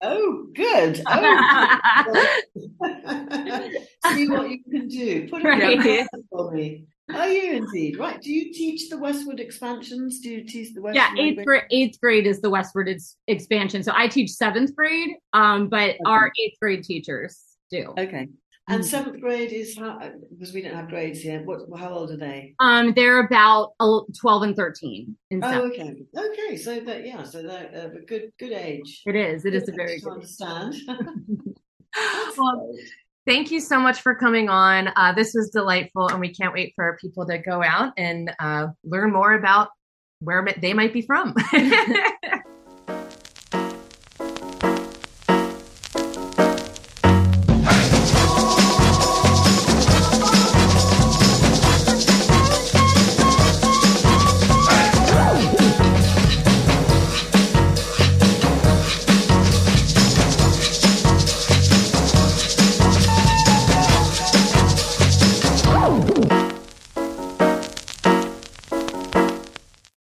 Oh, 0.01 0.47
good. 0.53 1.01
Oh, 1.07 2.37
See 4.13 4.27
what 4.29 4.49
you 4.49 4.59
can 4.69 4.87
do. 4.87 5.27
Put 5.29 5.41
it 5.43 5.45
Right. 5.47 6.07
for 6.29 6.51
me. 6.51 6.85
Are 7.13 7.27
you 7.29 7.53
indeed 7.53 7.97
right? 7.97 8.21
Do 8.21 8.31
you 8.33 8.53
teach 8.53 8.89
the 8.89 8.97
westward 8.97 9.39
expansions? 9.39 10.19
Do 10.19 10.29
you 10.29 10.43
teach 10.43 10.73
the 10.73 10.81
Westwood? 10.81 10.95
yeah, 11.17 11.23
eighth 11.23 11.45
grade, 11.45 11.63
eighth 11.71 12.01
grade 12.01 12.27
is 12.27 12.41
the 12.41 12.49
Westward 12.49 12.89
ex- 12.89 13.15
expansion. 13.27 13.81
So 13.81 13.93
I 13.95 14.07
teach 14.09 14.31
seventh 14.31 14.75
grade, 14.75 15.11
um, 15.31 15.69
but 15.69 15.95
our 16.05 16.31
eighth 16.37 16.57
grade 16.61 16.83
teachers 16.83 17.41
do. 17.71 17.93
Okay. 17.97 18.27
And 18.69 18.83
Mhm. 18.83 18.85
seventh 18.85 19.21
grade 19.21 19.53
is 19.53 19.77
how 19.77 19.97
because 20.29 20.53
we 20.53 20.61
don't 20.61 20.73
have 20.75 20.89
grades 20.89 21.23
yet. 21.23 21.45
What? 21.45 21.61
How 21.79 21.89
old 21.89 22.11
are 22.11 22.17
they? 22.17 22.53
Um, 22.59 22.93
they're 22.93 23.25
about 23.25 23.73
twelve 24.19 24.43
and 24.43 24.55
thirteen. 24.55 25.15
Oh, 25.41 25.61
okay. 25.67 25.95
Okay. 26.15 26.57
So 26.57 26.79
that 26.81 27.05
yeah. 27.05 27.23
So 27.23 27.43
they're 27.43 27.71
uh, 27.93 27.97
a 27.97 28.05
good 28.05 28.31
good 28.37 28.51
age. 28.51 29.03
It 29.05 29.15
is. 29.15 29.45
It 29.45 29.53
is 29.55 29.63
a 29.63 29.71
Good 29.71 29.75
very 29.77 29.99
good. 29.99 30.11
understand. 30.11 30.75
Well, 32.37 32.75
thank 33.25 33.49
you 33.49 33.59
so 33.59 33.79
much 33.79 34.01
for 34.01 34.13
coming 34.13 34.49
on. 34.49 34.89
Uh, 34.95 35.13
this 35.13 35.33
was 35.33 35.49
delightful, 35.49 36.09
and 36.09 36.19
we 36.19 36.31
can't 36.31 36.53
wait 36.53 36.73
for 36.75 36.95
people 37.01 37.25
to 37.25 37.39
go 37.39 37.63
out 37.63 37.93
and 37.97 38.31
uh, 38.39 38.67
learn 38.83 39.11
more 39.11 39.33
about 39.33 39.69
where 40.19 40.45
they 40.61 40.73
might 40.73 40.93
be 40.93 41.01
from. 41.01 41.33